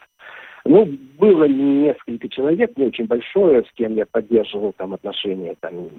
Ну, 0.66 0.86
было 1.18 1.44
несколько 1.44 2.28
человек, 2.30 2.76
не 2.76 2.86
очень 2.86 3.06
большое, 3.06 3.64
с 3.64 3.72
кем 3.74 3.94
я 3.96 4.06
поддерживал 4.06 4.72
там 4.72 4.94
отношения, 4.94 5.54
там, 5.60 5.90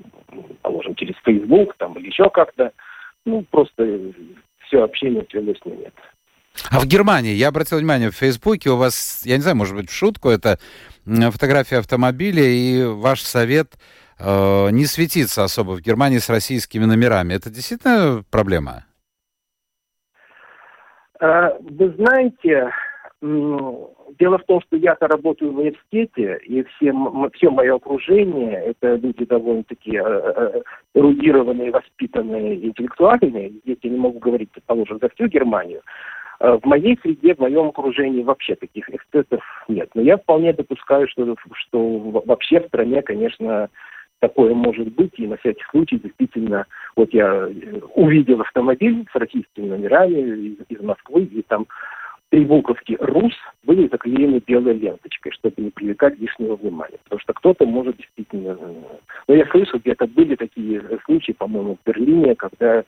положим, 0.61 0.95
через 0.95 1.15
Facebook 1.23 1.75
там, 1.77 1.93
или 1.93 2.07
еще 2.07 2.29
как-то. 2.31 2.71
Ну, 3.25 3.45
просто 3.51 4.11
все 4.65 4.83
общение 4.83 5.25
свелось 5.29 5.59
на 5.65 5.69
нет. 5.71 5.93
А 6.71 6.79
в 6.79 6.85
Германии, 6.87 7.33
я 7.33 7.49
обратил 7.49 7.77
внимание, 7.77 8.09
в 8.09 8.15
Фейсбуке 8.15 8.71
у 8.71 8.77
вас, 8.77 9.23
я 9.25 9.35
не 9.35 9.41
знаю, 9.41 9.57
может 9.57 9.75
быть, 9.75 9.89
в 9.89 9.93
шутку, 9.93 10.29
это 10.29 10.57
фотография 11.05 11.77
автомобиля, 11.77 12.43
и 12.43 12.83
ваш 12.85 13.21
совет 13.21 13.73
э, 14.19 14.69
не 14.71 14.85
светится 14.85 15.43
особо 15.43 15.71
в 15.71 15.81
Германии 15.81 16.17
с 16.17 16.29
российскими 16.29 16.85
номерами. 16.85 17.33
Это 17.33 17.51
действительно 17.51 18.23
проблема? 18.31 18.85
А, 21.19 21.51
вы 21.59 21.93
знаете, 21.97 22.71
Дело 24.19 24.37
в 24.37 24.43
том, 24.43 24.61
что 24.61 24.77
я-то 24.77 25.07
работаю 25.07 25.51
в 25.51 25.57
университете, 25.57 26.39
и 26.45 26.63
все, 26.63 26.93
все 27.33 27.49
мое 27.49 27.75
окружение– 27.75 28.53
это 28.65 28.95
люди 28.95 29.25
довольно-таки 29.25 29.97
э, 29.97 30.01
э, 30.03 30.61
эрудированные, 30.93 31.71
воспитанные, 31.71 32.65
интеллектуальные. 32.65 33.53
Здесь 33.63 33.77
я 33.81 33.89
не 33.89 33.97
могу 33.97 34.19
говорить, 34.19 34.51
предположим, 34.51 34.99
за 35.01 35.09
всю 35.09 35.27
Германию. 35.27 35.81
Э, 36.39 36.57
в 36.61 36.65
моей 36.65 36.97
среде, 37.01 37.35
в 37.35 37.39
моем 37.39 37.67
окружении 37.67 38.23
вообще 38.23 38.55
таких 38.55 38.89
эксцессов 38.89 39.43
нет. 39.67 39.89
Но 39.95 40.01
я 40.01 40.17
вполне 40.17 40.53
допускаю, 40.53 41.07
что, 41.07 41.35
что 41.53 41.97
вообще 42.25 42.61
в 42.61 42.67
стране, 42.67 43.01
конечно, 43.01 43.69
такое 44.19 44.53
может 44.53 44.93
быть, 44.93 45.13
и 45.17 45.27
на 45.27 45.37
всякий 45.37 45.63
случай 45.71 45.99
действительно, 45.99 46.65
вот 46.95 47.13
я 47.13 47.49
увидел 47.95 48.41
автомобиль 48.41 49.05
с 49.11 49.15
российскими 49.15 49.67
номерами 49.67 50.13
из, 50.13 50.57
из 50.69 50.81
Москвы, 50.81 51.23
и 51.23 51.41
там 51.41 51.67
три 52.29 52.45
буковки 52.45 52.97
«РУС» 52.99 53.33
были 53.63 53.87
заклеены 53.87 54.41
белой 54.45 54.77
ленточкой, 54.77 55.31
чтобы 55.33 55.61
не 55.61 55.69
привлекать 55.69 56.19
лишнего 56.19 56.55
внимания. 56.55 56.97
Потому 57.03 57.19
что 57.19 57.33
кто-то 57.33 57.65
может 57.65 57.97
действительно... 57.97 58.57
Э, 58.59 58.97
но 59.27 59.35
я 59.35 59.45
слышал, 59.47 59.79
где-то 59.79 60.07
были 60.07 60.35
такие 60.35 60.81
случаи, 61.05 61.33
по-моему, 61.33 61.77
в 61.81 61.87
Берлине, 61.87 62.35
когда 62.35 62.83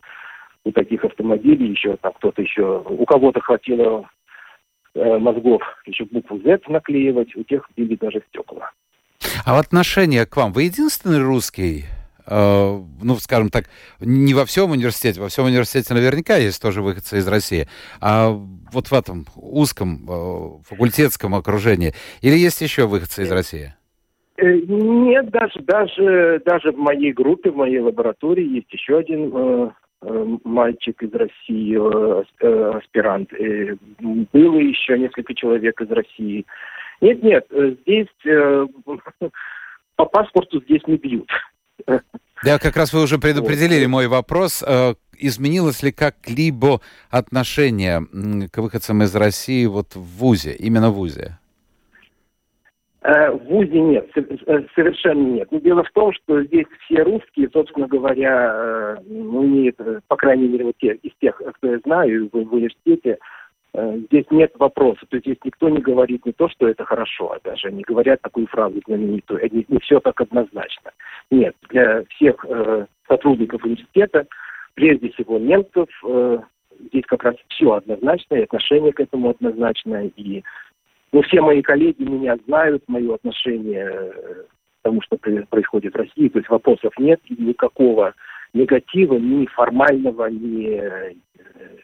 у 0.64 0.72
таких 0.72 1.04
автомобилей 1.06 1.70
еще 1.70 1.98
там 1.98 2.14
кто-то 2.14 2.42
еще... 2.42 2.84
У 2.88 3.06
кого-то 3.06 3.40
хватило 3.42 4.10
э, 4.96 5.18
мозгов 5.18 5.62
еще 5.86 6.06
букву 6.06 6.40
Z 6.40 6.62
наклеивать, 6.68 7.36
у 7.36 7.44
тех 7.44 7.70
били 7.76 7.96
даже 7.96 8.22
стекла. 8.30 8.72
А 9.46 9.56
в 9.56 9.60
отношении 9.60 10.24
к 10.26 10.36
вам, 10.36 10.52
вы 10.52 10.64
единственный 10.64 11.24
русский 11.24 11.86
Э, 12.30 12.80
ну, 13.02 13.16
скажем 13.16 13.50
так, 13.50 13.66
не 14.02 14.34
во 14.34 14.46
всем 14.46 14.72
университете, 14.72 15.22
во 15.22 15.30
всем 15.30 15.46
университете 15.46 15.94
наверняка 15.94 16.36
есть 16.36 16.62
тоже 16.62 16.82
выходцы 16.82 17.20
из 17.20 17.28
России, 17.28 17.68
а 18.02 18.32
вот 18.72 18.88
в 18.88 18.94
этом 18.94 19.26
узком 19.36 20.06
э, 20.08 20.50
факультетском 20.68 21.36
окружении, 21.36 21.94
или 22.22 22.36
есть 22.36 22.62
еще 22.62 22.86
выходцы 22.86 23.24
из 23.24 23.32
России? 23.32 23.74
Э, 24.38 24.54
нет, 24.54 25.30
даже, 25.30 25.62
даже, 25.62 26.42
даже 26.46 26.72
в 26.72 26.78
моей 26.78 27.14
группе, 27.14 27.50
в 27.50 27.56
моей 27.56 27.80
лаборатории 27.80 28.56
есть 28.56 28.74
еще 28.74 28.98
один 28.98 29.34
э, 29.34 29.70
мальчик 30.44 31.02
из 31.02 31.14
России, 31.14 32.24
э, 32.42 32.72
аспирант. 32.78 33.32
Э, 33.34 33.76
было 34.00 34.58
еще 34.58 35.00
несколько 35.00 35.34
человек 35.34 35.80
из 35.80 35.90
России. 35.90 36.46
Нет, 37.00 37.24
нет, 37.24 37.48
здесь 37.84 38.08
э, 38.26 38.68
по 39.96 40.06
паспорту 40.06 40.62
здесь 40.64 40.86
не 40.88 40.98
бьют. 40.98 41.30
Да, 42.44 42.60
как 42.60 42.78
раз 42.78 42.94
вы 42.94 43.02
уже 43.02 43.18
предупредили 43.18 43.86
мой 43.86 44.08
вопрос. 44.08 44.64
Э, 44.66 44.94
изменилось 45.18 45.82
ли 45.82 45.92
как-либо 45.92 46.82
отношение 47.10 48.02
к 48.52 48.58
выходцам 48.58 49.04
из 49.04 49.16
России 49.16 49.66
вот 49.66 49.96
в 49.96 50.20
ВУЗе, 50.20 50.54
именно 50.54 50.92
в 50.92 50.96
ВУЗе? 50.96 51.40
Э, 53.02 53.32
в 53.32 53.44
ВУЗе 53.46 53.80
нет, 53.82 54.10
э, 54.16 54.62
совершенно 54.76 55.28
нет. 55.28 55.48
Но 55.52 55.60
дело 55.60 55.84
в 55.84 55.92
том, 55.94 56.14
что 56.14 56.44
здесь 56.44 56.68
все 56.86 57.02
русские, 57.02 57.50
собственно 57.52 57.88
говоря, 57.88 59.00
ну, 59.08 59.44
не, 59.44 59.72
по 60.08 60.16
крайней 60.16 60.48
мере, 60.48 60.66
вот 60.66 60.76
те, 60.78 60.94
из 60.94 61.12
тех, 61.20 61.42
кто 61.56 61.72
я 61.72 61.80
знаю 61.80 62.30
в, 62.32 62.54
университете, 62.54 63.18
здесь 63.78 64.26
нет 64.32 64.52
вопроса. 64.58 65.06
То 65.08 65.18
есть 65.18 65.28
здесь 65.28 65.38
никто 65.44 65.70
не 65.70 65.80
говорит 65.80 66.26
не 66.26 66.32
то, 66.32 66.50
что 66.50 66.68
это 66.68 66.84
хорошо, 66.86 67.34
а 67.34 67.40
даже 67.44 67.72
не 67.72 67.84
говорят 67.84 68.22
такую 68.22 68.48
фразу 68.48 68.82
знаменитую. 68.86 69.40
Не, 69.52 69.66
не 69.68 69.80
все 69.80 70.00
так 70.00 70.20
однозначно. 70.20 70.92
Нет, 71.30 71.56
для 71.70 72.04
всех 72.10 72.44
э, 72.48 72.86
сотрудников 73.08 73.64
университета, 73.64 74.26
прежде 74.74 75.10
всего 75.12 75.38
немцев, 75.38 75.88
э, 76.06 76.40
здесь 76.88 77.06
как 77.06 77.24
раз 77.24 77.36
все 77.50 77.74
однозначно, 77.74 78.36
и 78.36 78.44
отношение 78.44 78.94
к 78.94 79.00
этому 79.00 79.30
однозначно. 79.30 80.08
И 80.16 80.44
ну, 81.12 81.22
все 81.22 81.42
мои 81.42 81.62
коллеги 81.62 82.04
меня 82.04 82.38
знают, 82.48 82.84
мое 82.88 83.14
отношение 83.14 83.90
э, 83.92 84.44
к 84.80 84.84
тому, 84.84 85.02
что 85.02 85.18
происходит 85.18 85.94
в 85.94 85.98
России. 85.98 86.30
То 86.30 86.40
есть 86.40 86.50
вопросов 86.50 86.94
нет, 86.98 87.20
и 87.26 87.36
никакого 87.42 88.16
негатива 88.58 89.16
ни 89.16 89.46
формального, 89.48 90.28
ни 90.28 91.18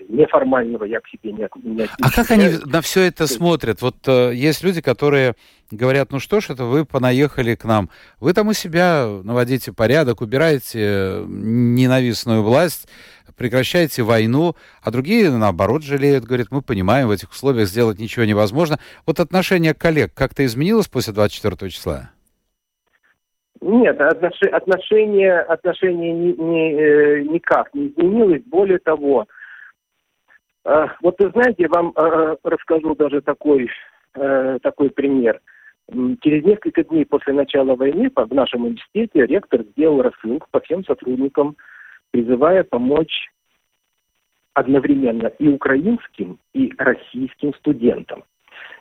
неформального 0.10 0.84
я 0.86 1.00
к 1.00 1.08
себе 1.08 1.32
не, 1.32 1.48
не 1.64 1.88
А 2.02 2.12
как 2.12 2.32
они 2.32 2.50
на 2.66 2.82
все 2.82 3.04
это 3.04 3.28
смотрят? 3.28 3.82
Вот 3.82 3.96
э, 4.08 4.34
есть 4.34 4.64
люди, 4.64 4.82
которые 4.82 5.36
говорят, 5.72 6.12
ну 6.12 6.20
что 6.20 6.40
ж 6.40 6.52
это 6.52 6.66
вы 6.66 6.86
понаехали 6.86 7.56
к 7.56 7.64
нам, 7.64 7.90
вы 8.20 8.34
там 8.34 8.48
у 8.48 8.54
себя 8.54 9.08
наводите 9.24 9.72
порядок, 9.72 10.22
убираете 10.22 11.24
ненавистную 11.28 12.44
власть, 12.44 12.88
прекращаете 13.36 14.04
войну, 14.04 14.56
а 14.82 14.92
другие, 14.92 15.32
наоборот, 15.32 15.84
жалеют, 15.84 16.26
говорят, 16.26 16.48
мы 16.52 16.62
понимаем, 16.62 17.08
в 17.08 17.12
этих 17.12 17.32
условиях 17.32 17.68
сделать 17.68 18.00
ничего 18.00 18.26
невозможно. 18.26 18.80
Вот 19.06 19.20
отношение 19.20 19.74
коллег 19.74 20.14
как-то 20.14 20.46
изменилось 20.46 20.88
после 20.88 21.14
24 21.14 21.72
числа? 21.72 22.12
Нет, 23.66 24.00
отношение, 24.02 25.40
отношение 25.40 26.12
ни, 26.12 26.34
ни, 26.34 26.74
э, 26.74 27.22
никак 27.22 27.74
не 27.74 27.88
изменилось. 27.88 28.42
Более 28.46 28.78
того, 28.80 29.26
э, 30.66 30.88
вот 31.02 31.16
вы 31.18 31.30
знаете, 31.30 31.64
я 31.64 31.70
вам 31.70 31.94
э, 31.96 32.36
расскажу 32.44 32.94
даже 32.96 33.22
такой, 33.22 33.70
такой 34.14 34.92
пример. 34.92 35.40
Через 36.22 36.44
несколько 36.46 36.84
дней 36.84 37.06
после 37.06 37.34
начала 37.34 37.76
войны 37.76 38.12
в 38.14 38.34
нашем 38.34 38.66
университете 38.66 39.26
ректор 39.26 39.64
сделал 39.64 40.04
рассылку 40.04 40.46
по 40.52 40.60
всем 40.60 40.84
сотрудникам, 40.86 41.56
призывая 42.12 42.64
помочь 42.64 43.32
одновременно 44.54 45.28
и 45.40 45.48
украинским, 45.48 46.38
и 46.54 46.72
российским 46.78 47.56
студентам. 47.56 48.24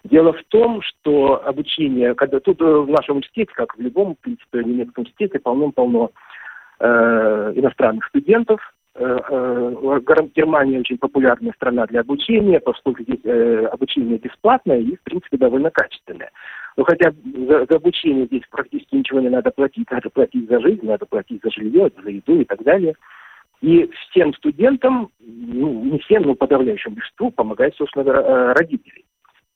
Дело 0.04 0.32
в 0.32 0.42
том, 0.48 0.82
что 0.82 1.46
обучение, 1.46 2.14
когда 2.14 2.40
тут 2.40 2.60
э, 2.60 2.64
в 2.64 2.88
нашем 2.88 3.16
университете, 3.16 3.52
как 3.54 3.76
в 3.76 3.80
любом, 3.80 4.16
в 4.16 4.18
принципе, 4.18 4.64
немецком 4.64 5.02
университете, 5.02 5.38
полно-полно 5.38 6.10
э, 6.80 7.52
иностранных 7.54 8.04
студентов. 8.06 8.60
Э, 8.96 9.18
э, 9.28 10.00
Германия 10.34 10.80
очень 10.80 10.98
популярная 10.98 11.52
страна 11.52 11.86
для 11.86 12.00
обучения, 12.00 12.58
поскольку 12.58 13.04
здесь 13.04 13.20
э, 13.24 13.66
обучение 13.66 14.18
бесплатное 14.18 14.80
и, 14.80 14.96
в 14.96 15.02
принципе, 15.02 15.36
довольно 15.36 15.70
качественное. 15.70 16.32
Но 16.76 16.82
хотя 16.82 17.12
за, 17.12 17.66
за 17.70 17.76
обучение 17.76 18.26
здесь 18.26 18.42
практически 18.50 18.96
ничего 18.96 19.20
не 19.20 19.28
надо 19.28 19.52
платить, 19.52 19.88
надо 19.90 20.10
платить 20.10 20.48
за 20.48 20.60
жизнь, 20.60 20.84
надо 20.84 21.06
платить 21.06 21.42
за 21.44 21.50
жилье, 21.52 21.90
за 22.02 22.10
еду 22.10 22.40
и 22.40 22.44
так 22.44 22.62
далее. 22.64 22.94
И 23.60 23.88
всем 24.10 24.34
студентам, 24.34 25.10
ну, 25.20 25.84
не 25.84 26.00
всем, 26.00 26.24
но 26.24 26.34
подавляющему 26.34 26.96
большинству, 26.96 27.30
помогают, 27.30 27.76
собственно, 27.76 28.10
э, 28.10 28.52
родители. 28.54 29.04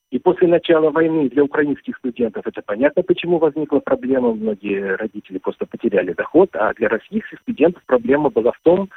И 0.09 0.19
после 0.19 0.47
начала 0.47 0.89
войны 0.89 1.29
для 1.29 1.43
украинских 1.43 1.97
студентов 1.97 2.47
это 2.47 2.61
понятно, 2.61 3.03
почему 3.03 3.39
возникла 3.39 3.79
проблема. 3.79 4.33
Многие 4.33 4.95
родители 4.95 5.37
просто 5.37 5.65
потеряли 5.65 6.13
доход, 6.13 6.49
а 6.53 6.73
для 6.75 6.87
российских 6.87 7.39
студентов 7.41 7.83
проблема 7.85 8.29
была 8.29 8.53
в 8.53 8.59
том, 8.63 8.89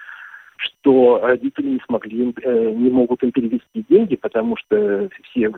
что 0.57 1.21
родители 1.23 1.71
не 1.71 1.81
смогли, 1.87 2.35
э, 2.43 2.71
не 2.73 2.91
могут 2.91 3.23
им 3.23 3.33
перевести 3.33 3.85
деньги, 3.89 4.15
потому 4.17 4.57
что 4.57 5.09
все 5.25 5.51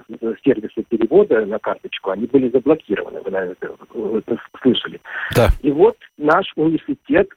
сервисы 0.44 0.84
перевода 0.88 1.44
на 1.44 1.58
карточку, 1.58 2.10
они 2.10 2.26
были 2.26 2.48
заблокированы, 2.50 3.20
вы, 3.20 3.30
наверное, 3.30 3.56
это 4.18 4.38
слышали. 4.62 5.00
Да. 5.34 5.48
И 5.60 5.70
вот 5.72 5.96
наш 6.18 6.52
университет 6.56 7.28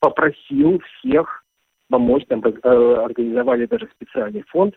попросил 0.00 0.80
всех 0.80 1.44
помочь, 1.90 2.24
там 2.26 2.42
э, 2.42 2.94
организовали 3.04 3.66
даже 3.66 3.88
специальный 3.94 4.42
фонд, 4.48 4.74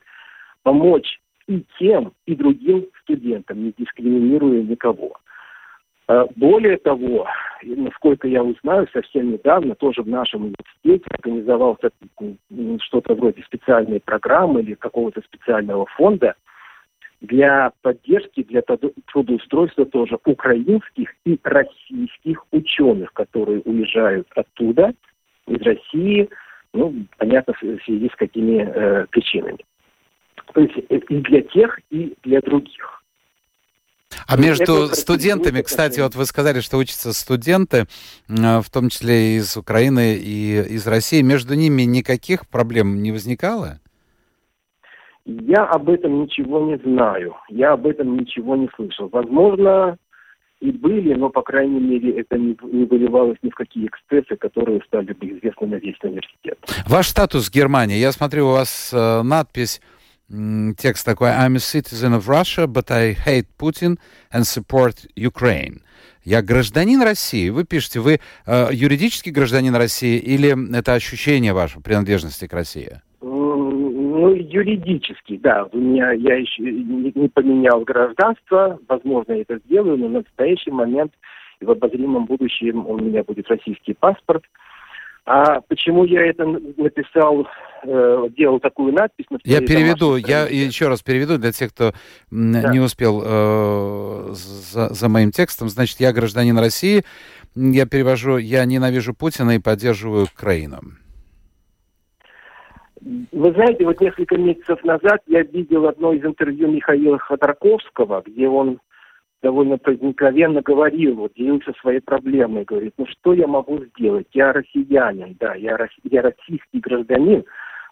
помочь 0.64 1.20
и 1.48 1.64
тем, 1.80 2.14
и 2.26 2.36
другим 2.36 2.86
студентам, 3.02 3.64
не 3.64 3.74
дискриминируя 3.78 4.62
никого. 4.62 5.14
А, 6.08 6.28
более 6.36 6.78
того, 6.78 7.28
насколько 7.64 8.28
я 8.28 8.44
узнаю, 8.44 8.88
совсем 8.92 9.32
недавно 9.32 9.76
тоже 9.76 10.02
в 10.02 10.08
нашем 10.08 10.44
университете 10.44 11.06
организовался 11.10 11.90
что-то 12.82 13.16
вроде 13.16 13.44
специальной 13.44 14.00
программы 14.00 14.62
или 14.62 14.74
какого-то 14.74 15.22
специального 15.22 15.86
фонда 15.86 16.36
для 17.22 17.72
поддержки, 17.82 18.44
для 18.44 18.64
трудоустройства 19.12 19.86
тоже 19.86 20.18
украинских 20.26 21.14
и 21.26 21.40
российских 21.44 22.46
ученых, 22.52 23.14
которые 23.14 23.62
уезжают 23.62 24.28
оттуда, 24.36 24.94
из 25.48 25.62
России, 25.62 26.30
ну, 26.74 26.94
понятно, 27.18 27.54
в 27.54 27.60
связи 27.84 28.10
с 28.10 28.16
какими 28.16 28.64
э, 28.64 29.06
причинами. 29.12 29.60
То 30.54 30.62
есть 30.62 30.74
э, 30.90 30.98
и 31.10 31.18
для 31.22 31.42
тех, 31.42 31.80
и 31.90 32.14
для 32.24 32.42
других. 32.42 33.02
А 34.28 34.38
между 34.38 34.88
студентами, 34.88 35.62
кстати, 35.62 36.00
вот 36.00 36.16
вы 36.16 36.26
сказали, 36.26 36.60
что 36.60 36.78
учатся 36.78 37.14
студенты, 37.14 37.86
в 38.28 38.66
том 38.72 38.90
числе 38.90 39.38
из 39.38 39.56
Украины 39.56 40.16
и 40.16 40.58
из 40.76 40.86
России, 40.86 41.22
между 41.22 41.56
ними 41.56 41.84
никаких 41.84 42.48
проблем 42.48 43.02
не 43.02 43.12
возникало? 43.12 43.80
Я 45.26 45.64
об 45.66 45.90
этом 45.90 46.24
ничего 46.24 46.60
не 46.66 46.78
знаю. 46.80 47.36
Я 47.50 47.74
об 47.74 47.86
этом 47.86 48.18
ничего 48.18 48.56
не 48.56 48.70
слышал. 48.76 49.08
Возможно, 49.10 49.98
и 50.60 50.72
были, 50.72 51.14
но, 51.14 51.30
по 51.30 51.42
крайней 51.42 51.80
мере, 51.80 52.20
это 52.20 52.38
не, 52.38 52.58
не 52.64 52.86
выливалось 52.86 53.38
ни 53.44 53.50
в 53.50 53.56
какие 53.56 53.88
эксцессы, 53.88 54.36
которые 54.36 54.82
стали 54.88 55.14
бы 55.14 55.28
известны 55.28 55.68
на 55.68 55.76
весь 55.76 55.98
университет. 56.04 56.58
Ваш 56.88 57.08
статус 57.08 57.50
в 57.50 57.54
Германии. 57.54 57.98
Я 57.98 58.12
смотрю, 58.12 58.48
у 58.48 58.52
вас 58.52 58.92
э, 58.94 59.22
надпись 59.22 59.82
текст 60.78 61.06
такой 61.06 61.30
«I'm 61.30 61.56
a 61.56 61.60
citizen 61.60 62.14
of 62.14 62.28
Russia, 62.28 62.68
but 62.68 62.92
I 62.92 63.14
hate 63.14 63.48
Putin 63.58 63.98
and 64.34 64.44
support 64.44 65.06
Ukraine». 65.16 65.82
Я 66.24 66.42
гражданин 66.42 67.02
России. 67.02 67.50
Вы 67.50 67.66
пишете, 67.66 68.00
вы 68.00 68.20
э, 68.46 68.68
юридический 68.72 69.32
гражданин 69.32 69.76
России 69.76 70.20
или 70.20 70.78
это 70.78 70.94
ощущение 70.94 71.54
ваше 71.54 71.80
принадлежности 71.80 72.48
к 72.48 72.54
России? 72.54 73.02
Ну, 73.22 74.34
юридически, 74.34 75.38
да. 75.38 75.68
У 75.72 75.78
меня, 75.78 76.12
я 76.12 76.36
еще 76.36 76.62
не, 76.62 77.12
не 77.16 77.28
поменял 77.28 77.82
гражданство. 77.82 78.80
Возможно, 78.88 79.34
я 79.34 79.42
это 79.42 79.60
сделаю, 79.66 79.98
но 79.98 80.10
на 80.10 80.20
настоящий 80.20 80.72
момент 80.72 81.12
и 81.60 81.66
в 81.66 81.72
обозримом 81.72 82.26
будущем 82.26 82.86
у 82.86 82.98
меня 82.98 83.24
будет 83.24 83.48
российский 83.50 83.94
паспорт. 83.94 84.44
А 85.34 85.62
почему 85.62 86.04
я 86.04 86.26
это 86.26 86.46
написал, 86.46 87.48
э, 87.84 88.28
делал 88.36 88.60
такую 88.60 88.92
надпись? 88.92 89.28
На 89.30 89.40
я 89.46 89.62
переведу, 89.62 90.18
я 90.18 90.46
еще 90.46 90.90
раз 90.90 91.02
переведу 91.04 91.38
для 91.38 91.54
тех, 91.54 91.72
кто 91.72 91.94
да. 92.32 92.74
не 92.74 92.82
успел 92.82 93.22
э, 93.24 94.34
за, 94.34 94.94
за 94.94 95.08
моим 95.08 95.32
текстом. 95.32 95.70
Значит, 95.70 96.02
я 96.02 96.12
гражданин 96.12 96.60
России, 96.60 97.04
я 97.56 97.86
перевожу, 97.86 98.40
я 98.40 98.66
ненавижу 98.66 99.14
Путина 99.14 99.52
и 99.52 99.60
поддерживаю 99.60 100.26
Украину. 100.26 100.82
Вы 103.00 103.54
знаете, 103.54 103.86
вот 103.86 104.02
несколько 104.02 104.36
месяцев 104.38 104.84
назад 104.84 105.22
я 105.28 105.44
видел 105.44 105.88
одно 105.88 106.12
из 106.12 106.26
интервью 106.26 106.70
Михаила 106.70 107.18
Ходорковского, 107.20 108.22
где 108.26 108.50
он 108.50 108.82
довольно 109.42 109.78
проникновенно 109.78 110.62
говорил, 110.62 111.16
вот, 111.16 111.34
делился 111.34 111.74
своей 111.80 112.00
проблемой, 112.00 112.64
говорит, 112.64 112.94
ну 112.98 113.06
что 113.08 113.34
я 113.34 113.48
могу 113.48 113.84
сделать? 113.86 114.28
Я 114.34 114.54
россиянин, 114.54 115.36
да, 115.40 115.56
я, 115.56 115.78
я 116.04 116.22
российский 116.22 116.80
гражданин, 116.80 117.44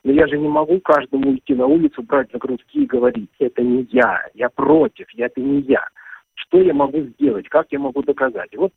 но 0.04 0.12
я 0.12 0.28
же 0.28 0.38
не 0.38 0.48
могу 0.48 0.80
каждому 0.80 1.36
идти 1.36 1.56
на 1.56 1.66
улицу, 1.66 2.04
брать 2.04 2.32
на 2.34 2.40
грудки 2.40 2.80
и 2.80 2.86
говорить, 2.86 3.32
это 3.40 3.62
не 3.62 3.88
я, 3.92 4.26
я 4.34 4.50
против, 4.50 5.10
я, 5.12 5.26
это 5.26 5.42
не 5.42 5.62
я. 5.62 5.88
Что 6.36 6.62
я 6.62 6.74
могу 6.74 7.02
сделать, 7.02 7.50
как 7.50 7.68
я 7.72 7.80
могу 7.80 8.02
доказать? 8.04 8.56
вот 8.56 8.72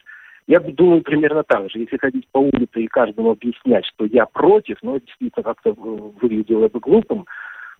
я 0.49 0.59
думаю 0.59 1.03
примерно 1.03 1.45
так 1.45 1.71
же. 1.71 1.79
Если 1.79 1.97
ходить 1.99 2.27
по 2.33 2.39
улице 2.39 2.83
и 2.83 2.89
каждому 2.89 3.31
объяснять, 3.31 3.87
что 3.87 4.07
я 4.07 4.27
против, 4.27 4.77
ну, 4.83 4.99
действительно 4.99 5.45
как-то 5.45 5.73
выглядело 5.73 6.69
бы 6.69 6.81
глупым. 6.81 7.27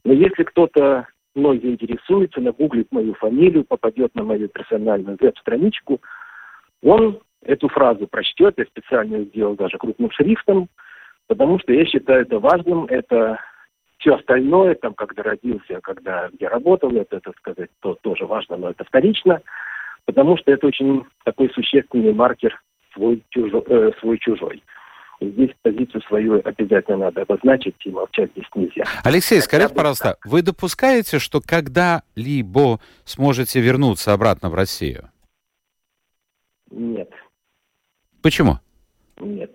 Но 0.05 0.13
если 0.13 0.45
кто-то 0.45 1.09
мной 1.35 1.61
заинтересуется, 1.61 2.41
нагуглит 2.41 2.89
мою 2.91 3.15
фамилию, 3.15 3.65
попадет 3.65 4.15
на 4.15 4.23
мою 4.23 4.49
персональную 4.49 5.17
веб-страничку, 5.21 6.01
он 6.83 7.21
эту 7.43 7.69
фразу 7.69 8.07
прочтет, 8.07 8.55
я 8.59 8.65
специально 8.65 9.21
сделал 9.25 9.55
даже 9.55 9.79
крупным 9.79 10.11
шрифтом, 10.11 10.69
потому 11.27 11.59
что 11.59 11.73
я 11.73 11.85
считаю 11.87 12.23
это 12.23 12.39
важным, 12.39 12.87
это 12.87 13.39
все 13.99 14.15
остальное, 14.17 14.75
там, 14.75 14.95
когда 14.95 15.23
родился, 15.23 15.81
когда 15.83 16.29
где 16.33 16.49
работал, 16.49 16.93
это, 16.97 17.21
так 17.21 17.37
сказать, 17.39 17.71
то 17.81 17.97
тоже 18.03 18.27
важно, 18.27 18.57
но 18.57 18.71
это 18.71 18.85
вторично, 18.85 19.41
потому 20.05 20.37
что 20.37 20.51
это 20.51 20.67
очень 20.67 21.05
такой 21.25 21.51
существенный 21.51 22.13
маркер 22.13 22.61
свой-чужой. 22.95 23.63
Э, 23.69 23.93
свой-чужой 24.01 24.63
здесь 25.31 25.51
позицию 25.63 26.03
свою 26.03 26.41
обязательно 26.45 26.99
надо 26.99 27.23
обозначить, 27.23 27.77
и 27.85 27.91
молчать 27.91 28.31
здесь 28.33 28.47
нельзя. 28.55 28.85
Алексей, 29.05 29.41
скажите, 29.41 29.75
пожалуйста, 29.75 30.11
так. 30.11 30.27
вы 30.27 30.43
допускаете, 30.43 31.19
что 31.19 31.41
когда-либо 31.41 32.81
сможете 33.05 33.61
вернуться 33.61 34.13
обратно 34.13 34.51
в 34.51 34.55
Россию? 34.55 35.11
Нет. 36.71 37.11
Почему? 38.23 38.59
Нет. 39.21 39.55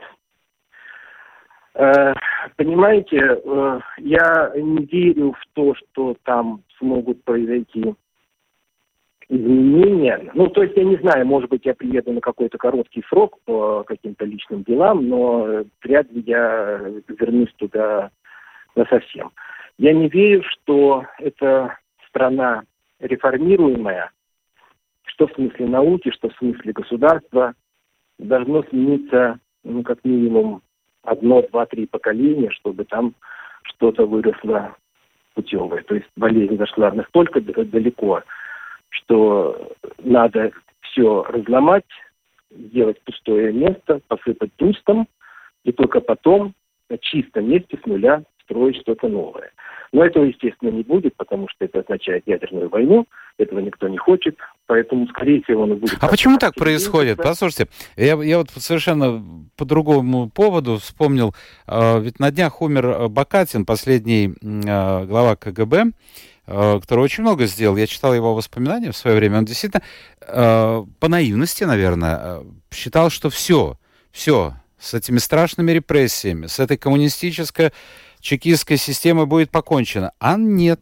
Э, 1.74 2.14
понимаете, 2.56 3.18
э, 3.18 3.80
я 4.00 4.52
не 4.56 4.86
верю 4.86 5.34
в 5.34 5.44
то, 5.54 5.76
что 5.76 6.16
там 6.24 6.64
смогут 6.80 7.24
произойти 7.24 7.96
изменения. 9.30 10.32
Ну, 10.34 10.48
то 10.48 10.64
есть, 10.64 10.78
я 10.78 10.84
не 10.84 10.96
знаю, 10.98 11.26
может 11.26 11.50
быть, 11.50 11.66
я 11.66 11.74
приеду 11.74 12.14
на 12.14 12.22
какой-то 12.22 12.58
короткий 12.58 13.04
срок 13.10 13.38
по 13.46 13.84
каким-то 13.84 14.26
личным 14.26 14.64
делам, 14.64 15.08
но 15.08 15.64
вряд 15.84 16.12
ли 16.12 16.24
я 16.26 16.82
вернусь 17.08 17.54
туда 17.58 18.12
на 18.76 18.86
совсем. 18.86 19.32
Я 19.78 19.94
не 19.94 20.08
верю, 20.08 20.44
что 20.44 21.06
это 21.20 21.78
страна 22.08 22.64
реформируемая, 23.00 24.12
что 25.06 25.28
в 25.28 25.34
смысле 25.34 25.68
науки, 25.68 26.12
что 26.12 26.30
в 26.30 26.36
смысле 26.38 26.74
государства, 26.74 27.54
должно 28.18 28.64
смениться, 28.64 29.40
ну, 29.64 29.84
как 29.84 30.04
минимум, 30.04 30.62
одно, 31.04 31.42
два, 31.44 31.66
три 31.66 31.86
поколения, 31.86 32.50
чтобы 32.52 32.86
там 32.86 33.14
что-то 33.64 34.06
выросло 34.06 34.76
путевое. 35.36 35.84
То 35.84 35.96
есть 35.96 36.08
болезнь 36.16 36.58
зашла 36.58 36.92
настолько 36.92 37.42
далеко, 37.42 38.24
что 38.90 39.74
надо 40.00 40.52
все 40.82 41.24
разломать, 41.24 41.86
сделать 42.52 43.02
пустое 43.04 43.54
место, 43.54 44.02
посыпать 44.08 44.54
тустом, 44.56 45.08
и 45.64 45.72
только 45.72 46.00
потом 46.00 46.54
на 46.90 46.98
чистом 46.98 47.50
месте 47.50 47.78
с 47.82 47.86
нуля 47.86 48.24
строить 48.44 48.78
что-то 48.78 49.10
новое. 49.10 49.52
Но 49.94 50.04
этого, 50.04 50.26
естественно, 50.26 50.70
не 50.70 50.84
будет, 50.84 51.16
потому 51.16 51.48
что 51.50 51.66
это 51.66 51.80
означает 51.80 52.24
ядерную 52.26 52.70
войну, 52.70 53.06
этого 53.38 53.60
никто 53.60 53.88
не 53.88 53.98
хочет, 53.98 54.38
поэтому, 54.66 55.08
скорее 55.08 55.42
всего, 55.44 55.64
он 55.64 55.76
будет... 55.76 55.98
А 56.02 56.08
почему 56.08 56.38
так 56.38 56.56
происходит? 56.56 57.18
Послушайте, 57.18 57.68
я, 57.96 58.22
я 58.22 58.38
вот 58.40 58.50
совершенно 58.50 59.24
по 59.56 59.66
другому 59.66 60.30
поводу 60.30 60.78
вспомнил, 60.78 61.34
э, 61.68 62.00
ведь 62.02 62.20
на 62.20 62.32
днях 62.32 62.62
умер 62.62 63.10
Бакатин, 63.10 63.66
последний 63.66 64.30
э, 64.30 65.06
глава 65.06 65.36
КГБ, 65.36 65.92
который 66.48 67.02
очень 67.02 67.24
много 67.24 67.46
сделал. 67.46 67.76
Я 67.76 67.88
читал 67.88 68.16
его 68.16 68.34
воспоминания 68.34 68.92
в 68.92 68.98
свое 68.98 69.18
время. 69.18 69.40
Он 69.40 69.46
действительно, 69.46 69.84
э, 70.22 70.86
по 71.00 71.08
наивности, 71.10 71.66
наверное, 71.66 72.20
э, 72.22 72.44
считал, 72.74 73.10
что 73.10 73.30
все, 73.30 73.78
все, 74.12 74.56
с 74.80 74.94
этими 74.94 75.18
страшными 75.18 75.72
репрессиями, 75.72 76.48
с 76.48 76.60
этой 76.60 76.78
коммунистической 76.78 77.74
чекистской 78.22 78.78
системой 78.78 79.26
будет 79.26 79.52
покончено. 79.52 80.14
А 80.20 80.38
нет. 80.38 80.80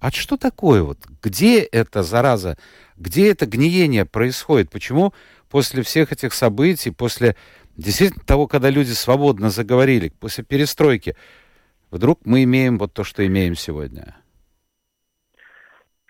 А 0.00 0.10
что 0.10 0.36
такое 0.36 0.82
вот? 0.82 0.98
Где 1.22 1.60
эта 1.60 2.02
зараза? 2.02 2.58
Где 2.96 3.30
это 3.30 3.46
гниение 3.46 4.04
происходит? 4.04 4.70
Почему 4.70 5.14
после 5.48 5.84
всех 5.84 6.10
этих 6.10 6.34
событий, 6.34 6.90
после 6.90 7.36
действительно 7.76 8.24
того, 8.24 8.48
когда 8.48 8.68
люди 8.68 8.90
свободно 8.90 9.50
заговорили, 9.50 10.08
после 10.08 10.42
перестройки, 10.42 11.14
вдруг 11.92 12.20
мы 12.24 12.42
имеем 12.42 12.78
вот 12.78 12.92
то, 12.92 13.04
что 13.04 13.24
имеем 13.24 13.54
сегодня? 13.54 14.16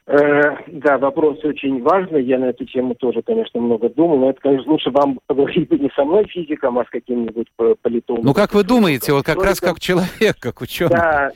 Э, 0.06 0.56
да, 0.66 0.98
вопрос 0.98 1.42
очень 1.44 1.82
важный. 1.82 2.22
Я 2.24 2.38
на 2.38 2.46
эту 2.46 2.66
тему 2.66 2.94
тоже, 2.94 3.22
конечно, 3.22 3.60
много 3.60 3.88
думал. 3.88 4.18
Но 4.18 4.30
это, 4.30 4.40
конечно, 4.40 4.70
лучше 4.70 4.90
вам 4.90 5.18
поговорить 5.26 5.70
не 5.70 5.90
со 5.96 6.04
мной, 6.04 6.26
физиком, 6.26 6.78
а 6.78 6.84
с 6.84 6.90
каким-нибудь 6.90 7.48
политологом. 7.80 8.26
Ну, 8.26 8.34
как 8.34 8.52
вы 8.52 8.64
думаете, 8.64 9.12
вот 9.12 9.24
как 9.24 9.42
раз 9.42 9.60
как 9.60 9.80
человек, 9.80 10.36
как 10.38 10.60
ученый? 10.60 10.90
Да. 10.90 11.30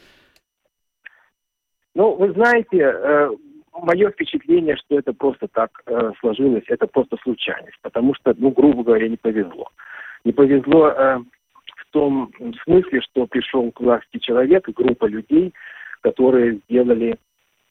Ну, 1.94 2.14
вы 2.14 2.33
знаете, 2.33 2.78
э, 2.78 3.31
мое 3.72 4.11
впечатление, 4.11 4.76
что 4.76 4.98
это 4.98 5.14
просто 5.14 5.48
так 5.48 5.70
э, 5.87 6.12
сложилось, 6.20 6.64
это 6.68 6.87
просто 6.87 7.16
случайность. 7.22 7.78
Потому 7.81 8.14
что, 8.14 8.35
ну, 8.37 8.50
грубо 8.50 8.85
говоря, 8.85 9.09
не 9.09 9.16
повезло. 9.16 9.68
Не 10.24 10.33
повезло 10.33 10.90
в 10.90 11.92
том 11.92 12.31
смысле, 12.64 13.00
что 13.00 13.26
пришел 13.26 13.70
к 13.72 13.81
власти 13.81 14.18
человек, 14.18 14.68
группа 14.68 15.07
людей, 15.07 15.54
которые 16.02 16.61
сделали 16.68 17.16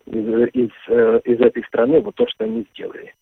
из, 0.08 0.50
из, 0.54 0.70
э, 0.88 1.22
из 1.26 1.40
этой 1.40 1.64
страны 1.66 2.02
вот 2.02 2.16
то, 2.16 2.28
что 2.28 2.46
они 2.46 2.66
сделали. 2.74 3.14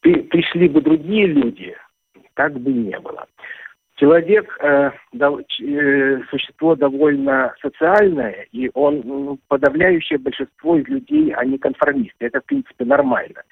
Ты, 0.00 0.22
пришли 0.24 0.68
бы 0.68 0.80
другие 0.80 1.26
люди, 1.26 1.76
как 2.34 2.58
бы 2.58 2.72
не 2.72 2.98
было. 2.98 3.26
Человек 3.96 4.56
э, 4.60 4.90
дов, 5.12 5.40
э, 5.60 6.20
существо 6.30 6.74
довольно 6.74 7.54
социальное, 7.62 8.46
и 8.50 8.70
он 8.74 9.02
ну, 9.04 9.38
подавляющее 9.48 10.18
большинство 10.18 10.76
из 10.76 10.88
людей, 10.88 11.32
они 11.32 11.58
конформисты. 11.58 12.26
Это, 12.26 12.40
в 12.40 12.44
принципе, 12.44 12.84
нормально. 12.84 13.42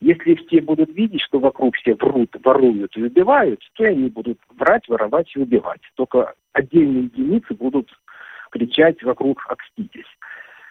Если 0.00 0.34
все 0.34 0.60
будут 0.60 0.92
видеть, 0.94 1.20
что 1.20 1.38
вокруг 1.38 1.76
все 1.76 1.94
врут, 1.94 2.34
воруют 2.42 2.96
и 2.96 3.02
убивают, 3.02 3.60
то 3.74 3.84
они 3.84 4.08
будут 4.08 4.38
врать, 4.56 4.88
воровать 4.88 5.30
и 5.36 5.38
убивать. 5.38 5.82
Только 5.94 6.34
отдельные 6.52 7.04
единицы 7.04 7.54
будут 7.54 7.88
кричать 8.50 9.02
вокруг 9.02 9.44
«окститесь». 9.48 10.08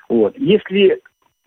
Вот. 0.09 0.37
Если 0.37 1.01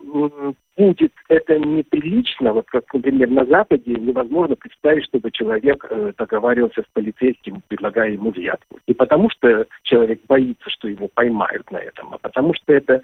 будет 0.05 1.11
это 1.29 1.59
неприлично, 1.59 2.53
вот 2.53 2.67
как, 2.69 2.93
например, 2.93 3.29
на 3.29 3.45
Западе 3.45 3.93
невозможно 3.95 4.55
представить, 4.55 5.05
чтобы 5.05 5.31
человек 5.31 5.85
э, 5.89 6.13
договаривался 6.17 6.81
с 6.81 6.93
полицейским, 6.93 7.61
предлагая 7.67 8.11
ему 8.11 8.31
взятку. 8.31 8.79
Не 8.87 8.93
потому, 8.93 9.29
что 9.29 9.65
человек 9.83 10.21
боится, 10.27 10.69
что 10.69 10.87
его 10.87 11.07
поймают 11.07 11.69
на 11.71 11.77
этом, 11.77 12.13
а 12.13 12.17
потому 12.17 12.53
что 12.53 12.73
это, 12.73 13.01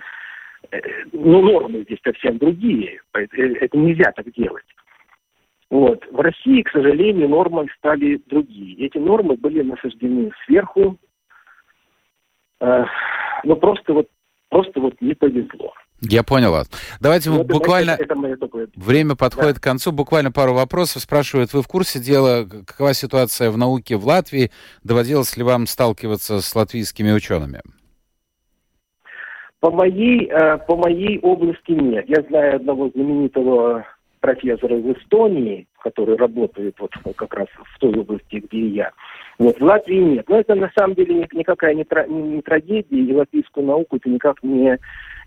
э, 0.72 0.80
ну, 1.14 1.42
нормы 1.42 1.84
здесь 1.84 2.00
совсем 2.04 2.38
другие. 2.38 3.02
Э, 3.14 3.22
это 3.22 3.78
нельзя 3.78 4.12
так 4.12 4.32
делать. 4.34 4.66
Вот. 5.70 6.06
В 6.12 6.20
России, 6.20 6.62
к 6.64 6.72
сожалению, 6.72 7.30
нормы 7.30 7.68
стали 7.78 8.22
другие. 8.28 8.86
Эти 8.86 8.98
нормы 8.98 9.38
были 9.38 9.62
насаждены 9.62 10.32
сверху, 10.46 10.98
э, 12.60 12.86
но 13.46 13.56
просто 13.56 13.94
вот, 13.94 14.08
просто 14.50 14.82
вот 14.82 15.00
не 15.00 15.14
повезло. 15.14 15.74
Я 16.02 16.24
понял 16.24 16.52
вас. 16.52 16.70
Давайте 17.00 17.30
вот 17.30 17.48
ну, 17.48 17.54
буквально... 17.56 17.92
Это, 17.92 18.04
это 18.04 18.70
Время 18.76 19.16
подходит 19.16 19.56
да. 19.56 19.60
к 19.60 19.64
концу. 19.64 19.92
Буквально 19.92 20.32
пару 20.32 20.54
вопросов. 20.54 21.04
Спрашивают, 21.04 21.54
вы 21.54 21.62
в 21.62 21.68
курсе 21.68 22.00
дела, 22.00 22.46
какова 22.66 22.94
ситуация 22.94 23.52
в 23.52 23.58
науке 23.58 23.98
в 23.98 24.06
Латвии? 24.06 24.52
Доводилось 24.84 25.38
ли 25.38 25.44
вам 25.44 25.68
сталкиваться 25.68 26.42
с 26.42 26.56
латвийскими 26.56 27.12
учеными? 27.12 27.62
По 29.60 29.70
моей, 29.70 30.28
э, 30.28 30.58
по 30.58 30.76
моей 30.76 31.20
области 31.20 31.72
нет. 31.72 32.06
Я 32.10 32.24
знаю 32.24 32.56
одного 32.56 32.90
знаменитого 32.90 33.86
профессора 34.20 34.80
из 34.80 34.98
Эстонии, 34.98 35.68
который 35.82 36.16
работает 36.16 36.76
вот 36.80 36.92
как 37.16 37.34
раз 37.34 37.48
в 37.56 37.80
той 37.80 37.98
области, 37.98 38.36
где 38.36 38.58
и 38.58 38.70
я. 38.70 38.92
Вот, 39.38 39.60
в 39.60 39.64
Латвии 39.64 39.98
нет. 39.98 40.30
Но 40.30 40.40
это 40.40 40.56
на 40.56 40.72
самом 40.78 40.96
деле 40.96 41.28
никакая 41.34 41.74
не, 41.74 41.86
не, 42.08 42.22
не 42.36 42.42
трагедия, 42.42 42.98
и 42.98 43.14
латвийскую 43.14 43.66
науку 43.66 43.98
это 43.98 44.10
никак 44.10 44.42
не 44.44 44.78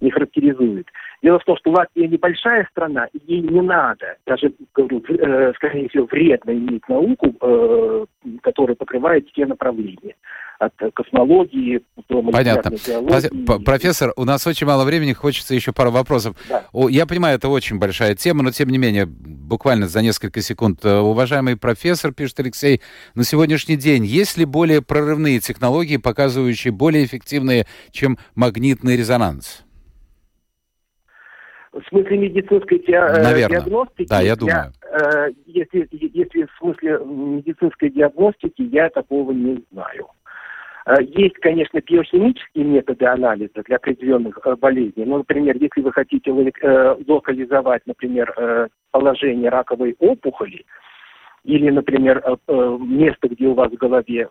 не 0.00 0.10
характеризует. 0.10 0.86
Дело 1.22 1.38
в 1.38 1.44
том, 1.44 1.56
что 1.56 1.70
Латвия 1.70 2.06
небольшая 2.06 2.68
страна, 2.70 3.06
и 3.12 3.18
ей 3.26 3.40
не 3.40 3.62
надо, 3.62 4.16
даже, 4.26 4.52
говорю, 4.74 5.02
э, 5.08 5.52
скорее 5.56 5.88
всего, 5.88 6.06
вредно 6.06 6.50
иметь 6.50 6.86
науку, 6.88 7.34
э, 7.40 8.04
которая 8.42 8.76
покрывает 8.76 9.26
все 9.30 9.46
направления. 9.46 10.14
От 10.60 10.72
космологии 10.94 11.82
до 12.08 12.22
Понятно. 12.22 12.70
Биологии. 12.70 13.64
Профессор, 13.64 14.12
у 14.16 14.24
нас 14.24 14.46
очень 14.46 14.66
мало 14.66 14.84
времени, 14.84 15.12
хочется 15.12 15.54
еще 15.54 15.72
пару 15.72 15.90
вопросов. 15.90 16.36
Да. 16.48 16.64
Я 16.88 17.06
понимаю, 17.06 17.36
это 17.36 17.48
очень 17.48 17.78
большая 17.78 18.14
тема, 18.14 18.44
но 18.44 18.52
тем 18.52 18.68
не 18.68 18.78
менее, 18.78 19.06
буквально 19.06 19.88
за 19.88 20.00
несколько 20.00 20.40
секунд. 20.44 20.84
Э, 20.84 20.98
уважаемый 20.98 21.56
профессор, 21.56 22.12
пишет 22.12 22.38
Алексей, 22.38 22.80
на 23.16 23.24
сегодняшний 23.24 23.76
день 23.76 24.04
есть 24.04 24.38
ли 24.38 24.44
более 24.44 24.80
прорывные 24.80 25.40
технологии, 25.40 25.96
показывающие 25.96 26.72
более 26.72 27.04
эффективные, 27.04 27.66
чем 27.90 28.18
магнитный 28.36 28.96
резонанс? 28.96 29.64
В 31.72 31.82
смысле 31.88 32.18
медицинской 32.18 32.78
те, 32.78 32.92
э, 32.92 33.22
Наверное. 33.22 33.60
диагностики? 33.60 34.08
Да, 34.08 34.20
я 34.20 34.36
думаю. 34.36 34.72
Я, 34.80 35.26
э, 35.26 35.32
если, 35.46 35.88
если 35.90 36.44
в 36.44 36.58
смысле 36.60 37.00
медицинской 37.04 37.90
диагностики, 37.90 38.62
я 38.62 38.88
такого 38.90 39.32
не 39.32 39.64
знаю. 39.72 40.06
Э, 40.86 40.96
есть, 41.02 41.36
конечно, 41.36 41.80
биохимические 41.80 42.64
методы 42.64 43.06
анализа 43.06 43.62
для 43.64 43.76
определенных 43.76 44.38
э, 44.44 44.54
болезней. 44.56 45.04
Ну, 45.04 45.18
например, 45.18 45.56
если 45.56 45.80
вы 45.80 45.92
хотите 45.92 46.30
э, 46.30 46.96
локализовать, 47.06 47.82
например, 47.86 48.70
положение 48.90 49.50
раковой 49.50 49.96
опухоли, 49.98 50.64
или, 51.44 51.68
например, 51.68 52.22
место, 52.48 53.28
где 53.28 53.48
у 53.48 53.54
вас 53.54 53.70
в 53.70 53.76
голове 53.76 54.22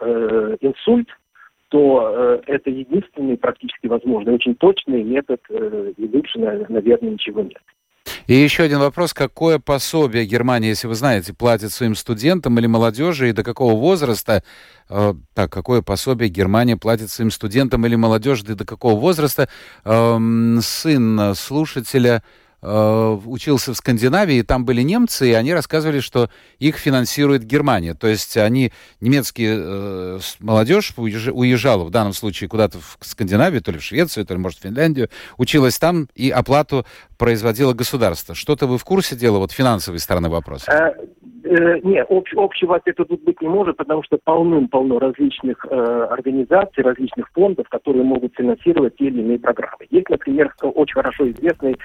инсульт, 0.61 1.07
то 1.69 2.41
это 2.47 2.71
единственный 2.71 3.37
практически 3.37 3.85
возможный, 3.85 4.33
очень 4.33 4.55
точный 4.55 5.03
метод, 5.03 5.39
и 5.49 6.09
лучше, 6.11 6.39
наверное, 6.39 7.11
ничего 7.11 7.43
нет. 7.43 7.61
И 8.27 8.36
еще 8.36 8.63
один 8.63 8.79
вопрос. 8.79 9.13
Какое 9.13 9.59
пособие 9.59 10.25
Германия, 10.25 10.69
если 10.69 10.88
вы 10.88 10.95
знаете, 10.95 11.33
платит 11.33 11.73
своим 11.73 11.95
студентам 11.95 12.57
или 12.57 12.67
молодежи, 12.67 13.29
и 13.29 13.33
до 13.33 13.43
какого 13.43 13.77
возраста, 13.77 14.43
э, 14.89 15.13
так, 15.33 15.51
какое 15.51 15.81
пособие 15.81 16.29
Германия 16.29 16.77
платит 16.77 17.12
своим 17.12 17.31
студентам 17.31 17.86
или 17.86 17.95
молодежи, 17.95 18.43
и 18.49 18.55
до 18.55 18.65
какого 18.65 18.99
возраста 18.99 19.49
э, 19.83 20.59
сын 20.62 21.36
слушателя 21.36 22.23
учился 22.63 23.73
в 23.73 23.78
Скандинавии, 23.78 24.38
и 24.38 24.43
там 24.43 24.63
были 24.63 24.82
немцы, 24.82 25.30
и 25.30 25.34
они 25.34 25.54
рассказывали, 25.54 25.99
что 25.99 26.30
их 26.60 26.78
финансирует 26.78 27.43
Германия. 27.43 27.93
То 27.93 28.08
есть 28.08 28.38
они, 28.38 28.71
немецкие 29.02 29.60
э, 29.60 30.20
молодежь 30.39 30.93
уезжала 30.97 31.84
в 31.84 31.89
данном 31.89 32.14
случае 32.14 32.49
куда-то 32.49 32.78
в 32.80 32.97
Скандинавию, 33.01 33.61
то 33.61 33.72
ли 33.72 33.80
в 33.80 33.84
Швецию, 33.84 34.26
то 34.26 34.34
ли, 34.34 34.39
может, 34.39 34.59
в 34.59 34.64
Финляндию, 34.64 35.09
училась 35.38 35.78
там, 35.78 36.07
и 36.16 36.30
оплату 36.30 36.86
производило 37.18 37.74
государство. 37.74 38.36
Что-то 38.36 38.68
вы 38.68 38.78
в 38.78 38.84
курсе 38.86 39.16
дела, 39.16 39.39
вот 39.39 39.51
финансовой 39.51 39.99
стороны 39.99 40.30
вопроса? 40.30 40.72
Э, 40.72 40.93
э, 41.43 41.80
нет, 41.84 42.05
общ, 42.09 42.32
общего 42.36 42.78
ответа 42.78 43.03
тут 43.03 43.24
быть 43.24 43.41
не 43.41 43.49
может, 43.49 43.76
потому 43.76 44.03
что 44.03 44.18
полным-полно 44.24 44.99
различных 44.99 45.66
э, 45.70 46.07
организаций, 46.11 46.84
различных 46.84 47.30
фондов, 47.34 47.68
которые 47.70 48.03
могут 48.03 48.36
финансировать 48.36 48.95
те 48.95 49.05
или 49.05 49.20
иные 49.20 49.39
программы. 49.39 49.86
Есть, 49.89 50.09
например, 50.09 50.53
очень 50.61 50.93
хорошо 50.93 51.30
известный 51.30 51.76
Э, 51.76 51.78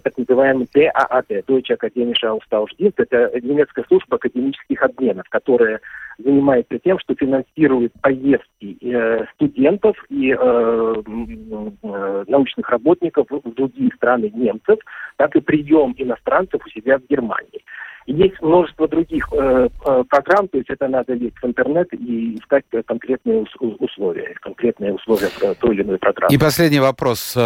так 0.00 0.16
называемый 0.16 0.68
ДААД, 0.72 1.46
Deutsche 1.46 1.74
Akademische 1.74 2.28
Austauschdienst, 2.28 2.94
это 2.96 3.30
немецкая 3.40 3.84
служба 3.88 4.16
академических 4.16 4.82
обменов, 4.82 5.28
которая 5.28 5.80
занимается 6.18 6.78
тем, 6.78 6.98
что 6.98 7.14
финансирует 7.14 7.92
поездки 8.00 8.76
э, 8.80 9.24
студентов 9.34 9.96
и 10.08 10.32
э, 10.32 10.94
э, 11.02 12.24
научных 12.28 12.68
работников 12.68 13.26
в 13.30 13.54
другие 13.54 13.90
страны 13.96 14.30
немцев, 14.34 14.78
так 15.16 15.34
и 15.36 15.40
прием 15.40 15.94
иностранцев 15.96 16.60
у 16.64 16.68
себя 16.70 16.98
в 16.98 17.06
Германии. 17.08 17.64
Есть 18.06 18.40
множество 18.42 18.86
других 18.86 19.26
э, 19.32 19.68
э 19.86 20.04
программ, 20.08 20.46
то 20.48 20.58
есть 20.58 20.68
это 20.68 20.88
надо 20.88 21.14
лезть 21.14 21.38
в 21.42 21.46
интернет 21.46 21.88
и 21.92 22.36
искать 22.36 22.64
конкретные 22.86 23.44
условия, 23.80 24.34
конкретные 24.40 24.92
условия 24.92 25.30
той 25.60 25.74
или 25.74 25.82
иной 25.82 25.98
программы. 25.98 26.34
И 26.34 26.38
последний 26.38 26.80
вопрос 26.80 27.36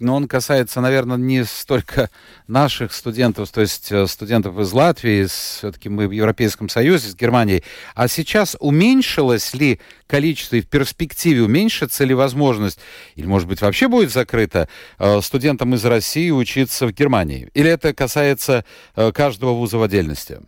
но 0.00 0.16
он 0.16 0.28
касается, 0.28 0.80
наверное, 0.80 1.16
не 1.16 1.44
столько 1.44 2.10
наших 2.46 2.92
студентов, 2.92 3.50
то 3.50 3.60
есть 3.60 3.90
э, 3.92 4.06
студентов 4.06 4.58
из 4.58 4.72
Латвии, 4.72 5.26
все-таки 5.26 5.88
мы 5.88 6.08
в 6.08 6.10
Европейском 6.10 6.68
Союзе, 6.68 7.08
с 7.08 7.14
Германией. 7.14 7.62
А 7.94 8.08
сейчас 8.08 8.56
уменьшилось 8.60 9.54
ли 9.54 9.80
количество 10.06 10.56
и 10.56 10.60
в 10.60 10.68
перспективе 10.68 11.42
уменьшится 11.42 12.04
ли 12.04 12.14
возможность, 12.14 12.80
или, 13.14 13.26
может 13.26 13.48
быть, 13.48 13.60
вообще 13.60 13.88
будет 13.88 14.10
закрыто 14.10 14.68
э, 14.98 15.20
студентам 15.20 15.74
из 15.74 15.84
России 15.84 16.30
учиться 16.30 16.86
в 16.86 16.92
Германии? 16.92 17.48
Или 17.54 17.70
это 17.70 17.94
касается 17.94 18.64
э, 18.96 19.12
каждого 19.12 19.52
вуза 19.52 19.78
в 19.78 19.82
отдельности? 19.82 20.40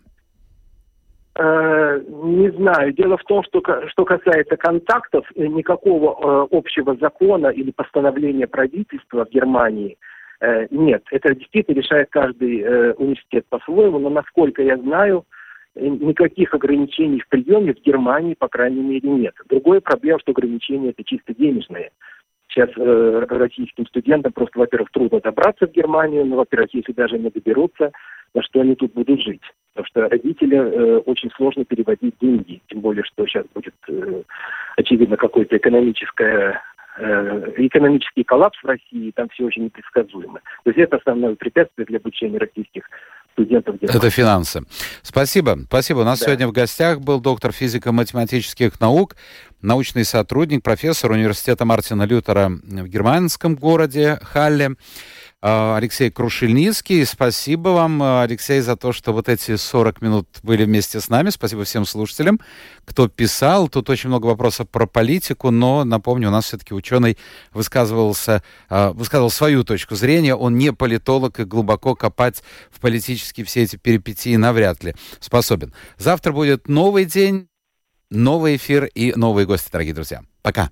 Э, 1.35 2.01
не 2.09 2.51
знаю. 2.51 2.93
Дело 2.93 3.17
в 3.17 3.25
том, 3.25 3.43
что 3.45 3.63
что 3.89 4.05
касается 4.05 4.57
контактов, 4.57 5.27
э, 5.35 5.47
никакого 5.47 6.13
э, 6.13 6.49
общего 6.51 6.95
закона 6.97 7.47
или 7.47 7.71
постановления 7.71 8.47
правительства 8.47 9.25
в 9.25 9.31
Германии 9.31 9.97
нет. 10.73 11.05
Это 11.13 11.37
действительно 11.37 11.77
решает 11.77 12.09
каждый 12.11 12.95
университет 12.95 13.47
по-своему, 13.49 14.01
но 14.01 14.11
насколько 14.11 14.61
я 14.61 14.77
знаю, 14.77 15.25
никаких 15.77 16.53
ограничений 16.53 17.21
в 17.21 17.29
приеме 17.29 17.75
в 17.75 17.81
Германии, 17.81 18.35
по 18.35 18.49
крайней 18.49 18.81
мере, 18.81 19.09
нет. 19.09 19.35
Другая 19.49 19.81
проблема, 19.81 20.19
что 20.19 20.33
ограничения 20.33 20.91
это 20.91 21.05
чисто 21.05 21.33
денежные. 21.33 21.93
Сейчас 22.49 22.71
российским 22.77 23.87
студентам 23.87 24.33
просто, 24.33 24.59
во-первых, 24.59 24.91
трудно 24.91 25.21
добраться 25.21 25.69
в 25.69 25.71
Германию, 25.71 26.27
но, 26.27 26.35
во-первых, 26.35 26.75
если 26.75 26.91
даже 26.91 27.21
не 27.21 27.31
доберутся, 27.31 27.93
на 28.35 28.43
что 28.43 28.61
они 28.61 28.75
тут 28.75 28.93
будут 28.93 29.21
жить. 29.21 29.43
Потому 29.75 29.87
что 29.87 30.09
родители 30.09 30.57
э, 30.57 30.99
очень 30.99 31.31
сложно 31.37 31.65
переводить 31.65 32.15
деньги, 32.21 32.61
тем 32.69 32.81
более, 32.81 33.05
что 33.05 33.27
сейчас 33.27 33.47
будет, 33.55 33.75
э, 33.89 34.23
очевидно, 34.77 35.17
какое-то 35.17 35.57
экономическое 35.57 36.61
э, 36.99 37.53
экономический 37.57 38.23
коллапс 38.23 38.59
в 38.63 38.67
России, 38.67 39.13
там 39.15 39.31
все 39.31 39.45
очень 39.45 39.65
непредсказуемо. 39.65 40.41
То 40.65 40.71
есть 40.71 40.79
это 40.79 40.97
основное 40.99 41.37
препятствие 41.37 41.87
для 41.87 41.99
обучения 41.99 42.37
российских 42.37 42.85
студентов. 43.33 43.77
Это 43.81 44.11
финансы. 44.11 44.61
Спасибо. 45.01 45.57
Спасибо. 45.67 46.01
У 46.01 46.05
нас 46.05 46.21
да. 46.21 46.27
сегодня 46.27 46.49
в 46.49 46.53
гостях 46.53 47.01
был 47.01 47.21
доктор 47.21 47.53
физико-математических 47.53 48.79
наук, 48.79 49.17
научный 49.63 50.05
сотрудник, 50.05 50.63
профессор 50.63 51.13
университета 51.13 51.65
Мартина 51.65 52.03
Лютера 52.03 52.49
в 52.51 52.89
германском 52.89 53.55
городе 53.55 54.19
Халле. 54.23 54.73
А, 55.45 55.77
Алексей 55.77 56.09
Крушельницкий. 56.09 57.05
Спасибо 57.05 57.71
вам, 57.71 58.01
Алексей, 58.01 58.61
за 58.61 58.77
то, 58.77 58.93
что 58.93 59.13
вот 59.13 59.29
эти 59.29 59.57
40 59.57 60.01
минут 60.01 60.29
были 60.45 60.65
вместе 60.65 61.01
с 61.01 61.09
нами. 61.09 61.31
Спасибо 61.31 61.65
всем 61.65 61.85
слушателям, 61.85 62.39
кто 62.85 63.09
писал. 63.09 63.69
Тут 63.69 63.91
очень 63.91 64.09
много 64.09 64.27
вопросов 64.27 64.71
про 64.71 64.87
политику, 64.87 65.51
но, 65.51 65.83
напомню, 65.83 66.29
у 66.29 66.31
нас 66.31 66.45
все-таки 66.45 66.75
ученый 66.75 67.19
высказывался, 67.53 68.45
а, 68.69 68.93
высказывал 68.93 69.31
свою 69.31 69.65
точку 69.65 69.97
зрения. 69.97 70.37
Он 70.37 70.57
не 70.57 70.73
политолог 70.73 71.41
и 71.41 71.45
глубоко 71.45 71.97
копать 71.97 72.45
в 72.71 72.79
политические 72.79 73.45
все 73.45 73.63
эти 73.65 73.75
перипетии 73.75 74.37
навряд 74.37 74.85
ли 74.85 74.95
способен. 75.19 75.75
Завтра 75.99 76.31
будет 76.31 76.69
новый 76.69 77.05
день, 77.05 77.49
новый 78.11 78.55
эфир 78.55 78.85
и 78.85 79.13
новые 79.17 79.45
гости, 79.45 79.71
дорогие 79.73 79.95
друзья. 79.95 80.23
Пока. 80.43 80.71